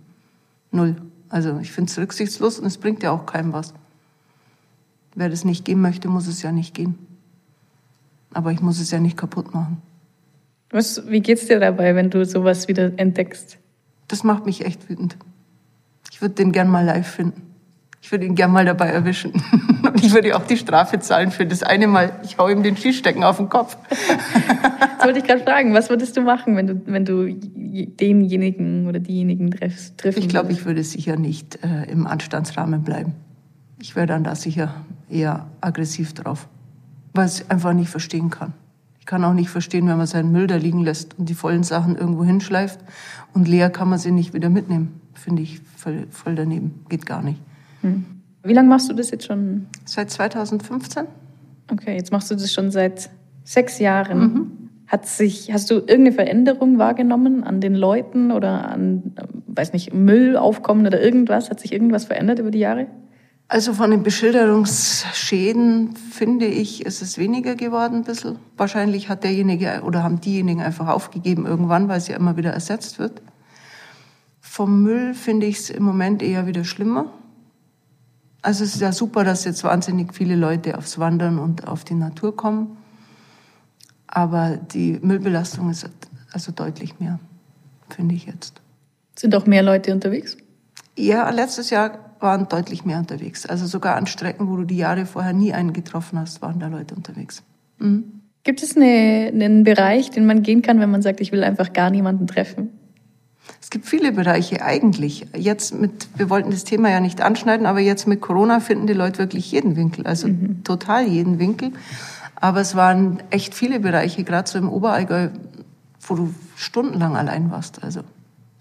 Null. 0.70 0.96
Also 1.28 1.58
ich 1.58 1.72
finde 1.72 1.90
es 1.90 1.98
rücksichtslos 1.98 2.58
und 2.58 2.66
es 2.66 2.78
bringt 2.78 3.02
ja 3.02 3.10
auch 3.10 3.26
keinem 3.26 3.52
was. 3.52 3.74
Wer 5.16 5.30
das 5.30 5.46
nicht 5.46 5.64
gehen 5.64 5.80
möchte, 5.80 6.08
muss 6.08 6.26
es 6.26 6.42
ja 6.42 6.52
nicht 6.52 6.74
gehen. 6.74 6.94
Aber 8.34 8.52
ich 8.52 8.60
muss 8.60 8.78
es 8.78 8.90
ja 8.90 9.00
nicht 9.00 9.16
kaputt 9.16 9.54
machen. 9.54 9.80
Was, 10.70 11.08
wie 11.08 11.20
geht's 11.20 11.46
dir 11.46 11.58
dabei, 11.58 11.94
wenn 11.94 12.10
du 12.10 12.26
sowas 12.26 12.68
wieder 12.68 12.92
entdeckst? 12.98 13.56
Das 14.08 14.24
macht 14.24 14.44
mich 14.44 14.64
echt 14.66 14.90
wütend. 14.90 15.16
Ich 16.12 16.20
würde 16.20 16.34
den 16.34 16.52
gern 16.52 16.68
mal 16.68 16.84
live 16.84 17.06
finden. 17.06 17.42
Ich 18.02 18.12
würde 18.12 18.26
ihn 18.26 18.34
gern 18.34 18.52
mal 18.52 18.66
dabei 18.66 18.88
erwischen. 18.88 19.32
Und 19.82 20.04
ich 20.04 20.12
würde 20.12 20.36
auch 20.36 20.46
die 20.46 20.58
Strafe 20.58 20.98
zahlen 21.00 21.30
für 21.30 21.46
das 21.46 21.62
eine 21.62 21.86
Mal. 21.86 22.20
Ich 22.22 22.36
hau 22.36 22.48
ihm 22.48 22.62
den 22.62 22.76
Skistecken 22.76 23.24
auf 23.24 23.38
den 23.38 23.48
Kopf. 23.48 23.78
das 23.88 23.98
wollte 25.06 25.20
ich 25.20 25.24
gerade 25.24 25.42
fragen. 25.42 25.72
Was 25.72 25.88
würdest 25.88 26.14
du 26.18 26.20
machen, 26.20 26.56
wenn 26.56 26.66
du, 26.66 26.82
wenn 26.84 27.06
du 27.06 27.32
denjenigen 27.32 28.86
oder 28.86 29.00
diejenigen 29.00 29.50
triffst? 29.50 30.04
Ich 30.04 30.28
glaube, 30.28 30.52
ich 30.52 30.66
würde 30.66 30.84
sicher 30.84 31.16
nicht 31.16 31.64
äh, 31.64 31.90
im 31.90 32.06
Anstandsrahmen 32.06 32.82
bleiben. 32.82 33.14
ich 33.80 33.96
wäre 33.96 34.06
dann 34.06 34.22
da 34.22 34.34
sicher 34.34 34.74
eher 35.08 35.46
aggressiv 35.60 36.14
drauf, 36.14 36.48
weil 37.14 37.28
ich 37.28 37.50
einfach 37.50 37.72
nicht 37.72 37.90
verstehen 37.90 38.30
kann. 38.30 38.52
Ich 39.00 39.06
kann 39.06 39.24
auch 39.24 39.34
nicht 39.34 39.50
verstehen, 39.50 39.86
wenn 39.86 39.98
man 39.98 40.06
seinen 40.06 40.32
Müll 40.32 40.46
da 40.48 40.56
liegen 40.56 40.82
lässt 40.82 41.16
und 41.18 41.28
die 41.28 41.34
vollen 41.34 41.62
Sachen 41.62 41.96
irgendwo 41.96 42.24
hinschleift 42.24 42.80
und 43.34 43.46
leer 43.46 43.70
kann 43.70 43.88
man 43.88 43.98
sie 43.98 44.10
nicht 44.10 44.34
wieder 44.34 44.48
mitnehmen. 44.48 45.00
Finde 45.14 45.42
ich 45.42 45.60
voll, 45.76 46.06
voll 46.10 46.34
daneben. 46.34 46.84
Geht 46.88 47.06
gar 47.06 47.22
nicht. 47.22 47.40
Hm. 47.82 48.04
Wie 48.42 48.52
lange 48.52 48.68
machst 48.68 48.88
du 48.88 48.94
das 48.94 49.10
jetzt 49.10 49.26
schon? 49.26 49.66
Seit 49.84 50.10
2015. 50.10 51.04
Okay, 51.70 51.96
jetzt 51.96 52.12
machst 52.12 52.30
du 52.30 52.34
das 52.34 52.52
schon 52.52 52.70
seit 52.70 53.10
sechs 53.44 53.78
Jahren. 53.78 54.18
Mhm. 54.18 54.50
Hat 54.86 55.06
sich, 55.06 55.52
hast 55.52 55.70
du 55.70 55.74
irgendeine 55.74 56.12
Veränderung 56.12 56.78
wahrgenommen 56.78 57.42
an 57.42 57.60
den 57.60 57.74
Leuten 57.74 58.30
oder 58.30 58.68
an, 58.68 59.14
weiß 59.46 59.72
nicht, 59.72 59.92
Müllaufkommen 59.92 60.86
oder 60.86 61.00
irgendwas? 61.00 61.50
Hat 61.50 61.58
sich 61.58 61.72
irgendwas 61.72 62.04
verändert 62.04 62.38
über 62.38 62.52
die 62.52 62.60
Jahre? 62.60 62.86
Also 63.48 63.74
von 63.74 63.92
den 63.92 64.02
Beschilderungsschäden 64.02 65.94
finde 65.94 66.46
ich, 66.46 66.84
ist 66.84 67.00
es 67.00 67.16
weniger 67.16 67.54
geworden 67.54 67.98
ein 67.98 68.04
bisschen. 68.04 68.38
Wahrscheinlich 68.56 69.08
hat 69.08 69.22
derjenige 69.22 69.82
oder 69.84 70.02
haben 70.02 70.20
diejenigen 70.20 70.62
einfach 70.62 70.88
aufgegeben 70.88 71.46
irgendwann, 71.46 71.88
weil 71.88 72.00
sie 72.00 72.12
ja 72.12 72.18
immer 72.18 72.36
wieder 72.36 72.52
ersetzt 72.52 72.98
wird. 72.98 73.22
Vom 74.40 74.82
Müll 74.82 75.14
finde 75.14 75.46
ich 75.46 75.58
es 75.58 75.70
im 75.70 75.84
Moment 75.84 76.22
eher 76.22 76.46
wieder 76.46 76.64
schlimmer. 76.64 77.12
Also 78.42 78.64
es 78.64 78.74
ist 78.74 78.80
ja 78.80 78.90
super, 78.90 79.22
dass 79.22 79.44
jetzt 79.44 79.62
wahnsinnig 79.62 80.12
viele 80.12 80.34
Leute 80.34 80.76
aufs 80.76 80.98
Wandern 80.98 81.38
und 81.38 81.68
auf 81.68 81.84
die 81.84 81.94
Natur 81.94 82.34
kommen. 82.34 82.76
Aber 84.08 84.56
die 84.56 84.98
Müllbelastung 85.02 85.70
ist 85.70 85.88
also 86.32 86.50
deutlich 86.50 86.98
mehr, 86.98 87.20
finde 87.90 88.14
ich 88.16 88.26
jetzt. 88.26 88.60
Sind 89.14 89.34
auch 89.36 89.46
mehr 89.46 89.62
Leute 89.62 89.92
unterwegs? 89.92 90.36
Ja, 90.96 91.28
letztes 91.30 91.70
Jahr 91.70 91.98
waren 92.20 92.48
deutlich 92.48 92.84
mehr 92.84 92.98
unterwegs. 92.98 93.46
Also 93.46 93.66
sogar 93.66 93.96
an 93.96 94.06
Strecken, 94.06 94.48
wo 94.48 94.56
du 94.56 94.64
die 94.64 94.76
Jahre 94.76 95.06
vorher 95.06 95.32
nie 95.32 95.52
einen 95.52 95.72
getroffen 95.72 96.18
hast, 96.18 96.42
waren 96.42 96.58
da 96.58 96.68
Leute 96.68 96.94
unterwegs. 96.94 97.42
Mhm. 97.78 98.22
Gibt 98.42 98.62
es 98.62 98.76
eine, 98.76 99.30
einen 99.32 99.64
Bereich, 99.64 100.10
den 100.10 100.24
man 100.24 100.42
gehen 100.42 100.62
kann, 100.62 100.80
wenn 100.80 100.90
man 100.90 101.02
sagt, 101.02 101.20
ich 101.20 101.32
will 101.32 101.44
einfach 101.44 101.72
gar 101.72 101.90
niemanden 101.90 102.26
treffen? 102.26 102.70
Es 103.60 103.70
gibt 103.70 103.86
viele 103.86 104.12
Bereiche 104.12 104.62
eigentlich. 104.62 105.26
Jetzt 105.36 105.74
mit, 105.74 106.08
wir 106.16 106.30
wollten 106.30 106.50
das 106.50 106.64
Thema 106.64 106.90
ja 106.90 107.00
nicht 107.00 107.20
anschneiden, 107.20 107.66
aber 107.66 107.80
jetzt 107.80 108.06
mit 108.06 108.20
Corona 108.20 108.60
finden 108.60 108.86
die 108.86 108.92
Leute 108.92 109.18
wirklich 109.18 109.50
jeden 109.50 109.76
Winkel, 109.76 110.06
also 110.06 110.28
mhm. 110.28 110.62
total 110.62 111.06
jeden 111.06 111.38
Winkel. 111.38 111.72
Aber 112.36 112.60
es 112.60 112.76
waren 112.76 113.22
echt 113.30 113.54
viele 113.54 113.80
Bereiche, 113.80 114.22
gerade 114.22 114.48
so 114.48 114.58
im 114.58 114.68
Oberallgäu, 114.68 115.30
wo 116.00 116.14
du 116.14 116.34
stundenlang 116.54 117.16
allein 117.16 117.50
warst. 117.50 117.82
Also 117.82 118.00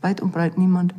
weit 0.02 0.22
und 0.22 0.32
breit 0.32 0.58
niemand 0.58 0.96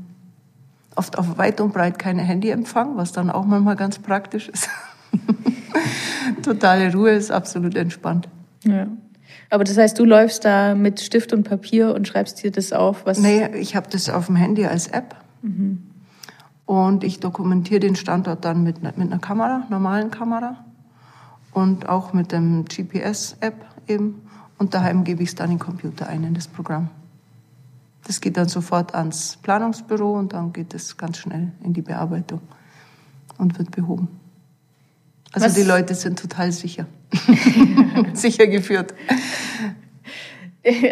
oft 0.96 1.18
auf 1.18 1.38
weit 1.38 1.60
und 1.60 1.72
breit 1.72 1.98
keine 1.98 2.22
Handyempfang, 2.22 2.96
was 2.96 3.12
dann 3.12 3.30
auch 3.30 3.44
manchmal 3.44 3.76
ganz 3.76 3.98
praktisch 3.98 4.48
ist. 4.48 4.68
Totale 6.42 6.92
Ruhe 6.92 7.10
ist 7.10 7.30
absolut 7.30 7.76
entspannt. 7.76 8.28
Ja. 8.64 8.88
Aber 9.50 9.64
das 9.64 9.78
heißt, 9.78 9.98
du 9.98 10.04
läufst 10.04 10.44
da 10.44 10.74
mit 10.74 11.00
Stift 11.00 11.32
und 11.32 11.44
Papier 11.44 11.94
und 11.94 12.08
schreibst 12.08 12.42
dir 12.42 12.50
das 12.50 12.72
auf? 12.72 13.06
Was 13.06 13.18
nee, 13.18 13.46
ich 13.56 13.76
habe 13.76 13.88
das 13.90 14.08
auf 14.10 14.26
dem 14.26 14.36
Handy 14.36 14.66
als 14.66 14.88
App. 14.88 15.14
Mhm. 15.42 15.82
Und 16.64 17.04
ich 17.04 17.20
dokumentiere 17.20 17.78
den 17.78 17.94
Standort 17.94 18.44
dann 18.44 18.64
mit, 18.64 18.82
mit 18.82 18.98
einer 18.98 19.18
Kamera, 19.18 19.64
normalen 19.70 20.10
Kamera. 20.10 20.64
Und 21.52 21.88
auch 21.88 22.12
mit 22.12 22.32
dem 22.32 22.64
GPS-App 22.64 23.54
eben. 23.86 24.22
Und 24.58 24.74
daheim 24.74 25.04
gebe 25.04 25.22
ich 25.22 25.30
es 25.30 25.34
dann 25.36 25.50
in 25.50 25.58
den 25.58 25.60
Computer 25.60 26.08
ein, 26.08 26.24
in 26.24 26.34
das 26.34 26.48
Programm. 26.48 26.90
Das 28.06 28.20
geht 28.20 28.36
dann 28.36 28.48
sofort 28.48 28.94
ans 28.94 29.36
Planungsbüro 29.42 30.12
und 30.16 30.32
dann 30.32 30.52
geht 30.52 30.74
es 30.74 30.96
ganz 30.96 31.18
schnell 31.18 31.50
in 31.64 31.72
die 31.72 31.82
Bearbeitung 31.82 32.40
und 33.36 33.58
wird 33.58 33.72
behoben. 33.72 34.08
Also 35.32 35.48
Was? 35.48 35.54
die 35.54 35.62
Leute 35.62 35.94
sind 35.94 36.18
total 36.18 36.52
sicher. 36.52 36.86
sicher 38.14 38.46
geführt. 38.46 38.94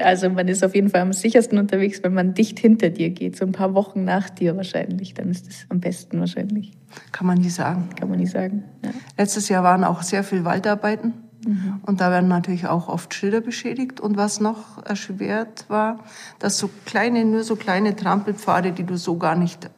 Also 0.05 0.31
man 0.31 0.47
ist 0.47 0.63
auf 0.63 0.77
jeden 0.77 0.89
Fall 0.89 1.01
am 1.01 1.13
sichersten 1.13 1.59
unterwegs, 1.59 2.01
wenn 2.05 2.15
man 2.15 2.33
dicht 2.33 2.61
hinter 2.61 2.91
dir 2.91 3.11
geht, 3.11 3.37
so 3.37 3.45
ein 3.45 3.51
paar 3.51 3.75
Wochen 3.75 4.05
nach 4.05 4.31
dir 4.31 4.57
wahrscheinlich. 4.57 5.15
Dann 5.15 5.31
ist 5.31 5.49
es 5.49 5.67
am 5.69 5.81
besten 5.81 6.21
wahrscheinlich. 6.21 6.71
Kann 7.11 7.27
man 7.27 7.39
nie 7.39 7.51
sagen. 7.51 7.89
Kann 7.99 8.09
man 8.09 8.21
nie 8.21 8.27
sagen. 8.27 8.63
Ja. 8.85 8.91
Letztes 9.19 9.49
Jahr 9.49 9.65
waren 9.65 9.83
auch 9.83 10.03
sehr 10.03 10.23
viel 10.23 10.45
Waldarbeiten. 10.45 11.24
Mhm. 11.47 11.81
Und 11.83 12.01
da 12.01 12.11
werden 12.11 12.29
natürlich 12.29 12.67
auch 12.67 12.89
oft 12.89 13.15
Schilder 13.15 13.41
beschädigt. 13.41 14.01
Und 14.01 14.17
was 14.17 14.41
noch 14.41 14.85
erschwert 14.85 15.65
war, 15.69 16.01
dass 16.39 16.59
so 16.59 16.69
kleine, 16.85 17.25
nur 17.25 17.45
so 17.45 17.57
kleine 17.57 17.97
Trampelpfade, 17.97 18.73
die 18.73 18.85
du 18.85 18.97
so 18.97 19.17
gar 19.17 19.37
nicht 19.37 19.71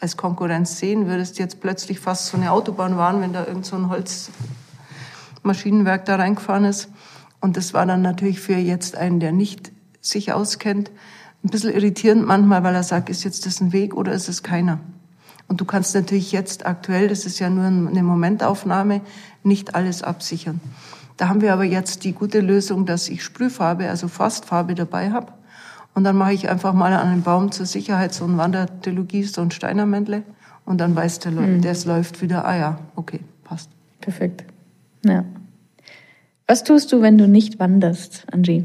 als 0.00 0.16
Konkurrenz 0.16 0.78
sehen 0.78 1.06
würdest, 1.06 1.38
jetzt 1.38 1.60
plötzlich 1.60 2.00
fast 2.00 2.26
so 2.26 2.36
eine 2.36 2.50
Autobahn 2.50 2.96
waren, 2.96 3.20
wenn 3.20 3.32
da 3.32 3.46
irgend 3.46 3.66
so 3.66 3.76
ein 3.76 3.88
Holzmaschinenwerk 3.88 6.04
da 6.06 6.16
reingefahren 6.16 6.64
ist. 6.64 6.88
Und 7.40 7.56
das 7.56 7.72
war 7.72 7.86
dann 7.86 8.02
natürlich 8.02 8.40
für 8.40 8.56
jetzt 8.56 8.96
einen, 8.96 9.20
der 9.20 9.32
nicht 9.32 9.70
sich 10.00 10.32
auskennt, 10.32 10.90
ein 11.44 11.50
bisschen 11.50 11.72
irritierend 11.72 12.26
manchmal, 12.26 12.64
weil 12.64 12.74
er 12.74 12.82
sagt, 12.82 13.10
ist 13.10 13.24
jetzt 13.24 13.46
das 13.46 13.60
ein 13.60 13.72
Weg 13.72 13.94
oder 13.94 14.12
ist 14.12 14.28
es 14.28 14.42
keiner? 14.42 14.80
Und 15.52 15.60
du 15.60 15.66
kannst 15.66 15.94
natürlich 15.94 16.32
jetzt 16.32 16.64
aktuell, 16.64 17.08
das 17.08 17.26
ist 17.26 17.38
ja 17.38 17.50
nur 17.50 17.66
eine 17.66 18.02
Momentaufnahme, 18.02 19.02
nicht 19.42 19.74
alles 19.74 20.02
absichern. 20.02 20.62
Da 21.18 21.28
haben 21.28 21.42
wir 21.42 21.52
aber 21.52 21.64
jetzt 21.64 22.04
die 22.04 22.14
gute 22.14 22.40
Lösung, 22.40 22.86
dass 22.86 23.10
ich 23.10 23.22
Sprühfarbe, 23.22 23.90
also 23.90 24.08
Fastfarbe 24.08 24.74
dabei 24.74 25.10
habe. 25.10 25.34
Und 25.92 26.04
dann 26.04 26.16
mache 26.16 26.32
ich 26.32 26.48
einfach 26.48 26.72
mal 26.72 26.94
an 26.94 27.06
einem 27.06 27.20
Baum 27.20 27.52
zur 27.52 27.66
Sicherheit 27.66 28.14
so 28.14 28.24
ein 28.24 28.38
Wandertrilogie, 28.38 29.24
so 29.24 29.42
ein 29.42 29.50
Steinermändle. 29.50 30.22
Und 30.64 30.80
dann 30.80 30.96
weiß 30.96 31.18
der, 31.18 31.32
mhm. 31.32 31.60
der 31.60 31.72
es 31.72 31.84
läuft 31.84 32.22
wieder. 32.22 32.46
Ah 32.46 32.56
ja, 32.56 32.78
okay, 32.96 33.20
passt. 33.44 33.68
Perfekt. 34.00 34.44
Ja. 35.04 35.26
Was 36.46 36.64
tust 36.64 36.90
du, 36.92 37.02
wenn 37.02 37.18
du 37.18 37.28
nicht 37.28 37.58
wanderst, 37.58 38.24
Angie? 38.32 38.64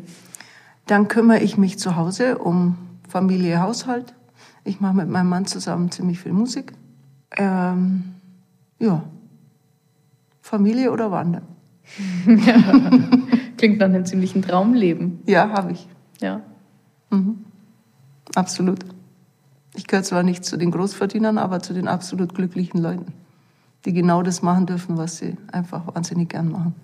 Dann 0.85 1.09
kümmere 1.09 1.39
ich 1.39 1.57
mich 1.57 1.79
zu 1.79 1.97
Hause 1.97 2.37
um 2.37 2.77
Familie, 3.09 3.59
Haushalt. 3.59 4.13
Ich 4.67 4.81
mache 4.81 4.97
mit 4.97 5.07
meinem 5.07 5.29
Mann 5.29 5.45
zusammen 5.45 5.91
ziemlich 5.91 6.19
viel 6.19 6.33
Musik. 6.33 6.73
Ähm, 7.37 8.15
ja, 8.79 9.01
Familie 10.41 10.91
oder 10.91 11.09
Wandern. 11.09 11.43
ja. 12.27 12.91
Klingt 13.57 13.79
nach 13.79 13.85
einem 13.85 14.05
ziemlichen 14.05 14.41
Traumleben. 14.41 15.21
Ja, 15.25 15.49
habe 15.49 15.71
ich. 15.71 15.87
Ja. 16.19 16.41
Mhm. 17.11 17.45
Absolut. 18.35 18.79
Ich 19.73 19.87
gehöre 19.87 20.03
zwar 20.03 20.23
nicht 20.23 20.43
zu 20.43 20.57
den 20.57 20.71
Großverdienern, 20.71 21.37
aber 21.37 21.61
zu 21.61 21.73
den 21.73 21.87
absolut 21.87 22.35
glücklichen 22.35 22.81
Leuten, 22.81 23.13
die 23.85 23.93
genau 23.93 24.21
das 24.21 24.41
machen 24.41 24.65
dürfen, 24.65 24.97
was 24.97 25.17
sie 25.17 25.37
einfach 25.49 25.87
wahnsinnig 25.95 26.27
gern 26.27 26.51
machen. 26.51 26.75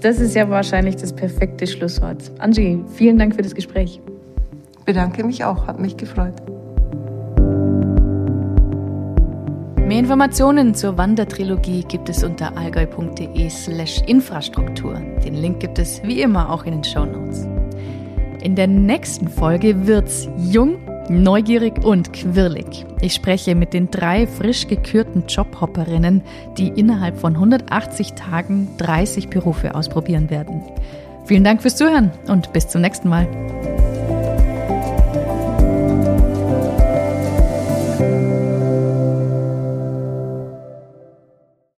Das 0.00 0.18
ist 0.18 0.34
ja 0.34 0.48
wahrscheinlich 0.48 0.96
das 0.96 1.14
perfekte 1.14 1.66
Schlusswort. 1.66 2.32
Angie, 2.40 2.82
vielen 2.94 3.18
Dank 3.18 3.34
für 3.36 3.42
das 3.42 3.54
Gespräch. 3.54 4.00
Bedanke 4.84 5.24
mich 5.24 5.44
auch, 5.44 5.66
hat 5.66 5.78
mich 5.78 5.96
gefreut. 5.96 6.34
Mehr 9.92 9.98
Informationen 9.98 10.74
zur 10.74 10.96
Wandertrilogie 10.96 11.84
gibt 11.84 12.08
es 12.08 12.24
unter 12.24 12.56
allgäu.de 12.56 13.50
slash 13.50 14.00
Infrastruktur. 14.06 14.94
Den 15.22 15.34
Link 15.34 15.60
gibt 15.60 15.78
es 15.78 16.02
wie 16.02 16.22
immer 16.22 16.50
auch 16.50 16.64
in 16.64 16.72
den 16.72 16.84
Show 16.84 17.04
Notes. 17.04 17.46
In 18.42 18.56
der 18.56 18.68
nächsten 18.68 19.28
Folge 19.28 19.86
wird's 19.86 20.28
jung, 20.38 20.78
neugierig 21.10 21.84
und 21.84 22.12
quirlig. 22.12 22.86
Ich 23.02 23.14
spreche 23.14 23.54
mit 23.54 23.74
den 23.74 23.90
drei 23.90 24.26
frisch 24.26 24.66
gekürten 24.66 25.24
Jobhopperinnen, 25.28 26.22
die 26.56 26.68
innerhalb 26.68 27.18
von 27.18 27.34
180 27.34 28.14
Tagen 28.14 28.68
30 28.78 29.28
Berufe 29.28 29.74
ausprobieren 29.74 30.30
werden. 30.30 30.62
Vielen 31.26 31.44
Dank 31.44 31.60
fürs 31.60 31.76
Zuhören 31.76 32.10
und 32.28 32.52
bis 32.52 32.66
zum 32.66 32.80
nächsten 32.80 33.10
Mal. 33.10 33.28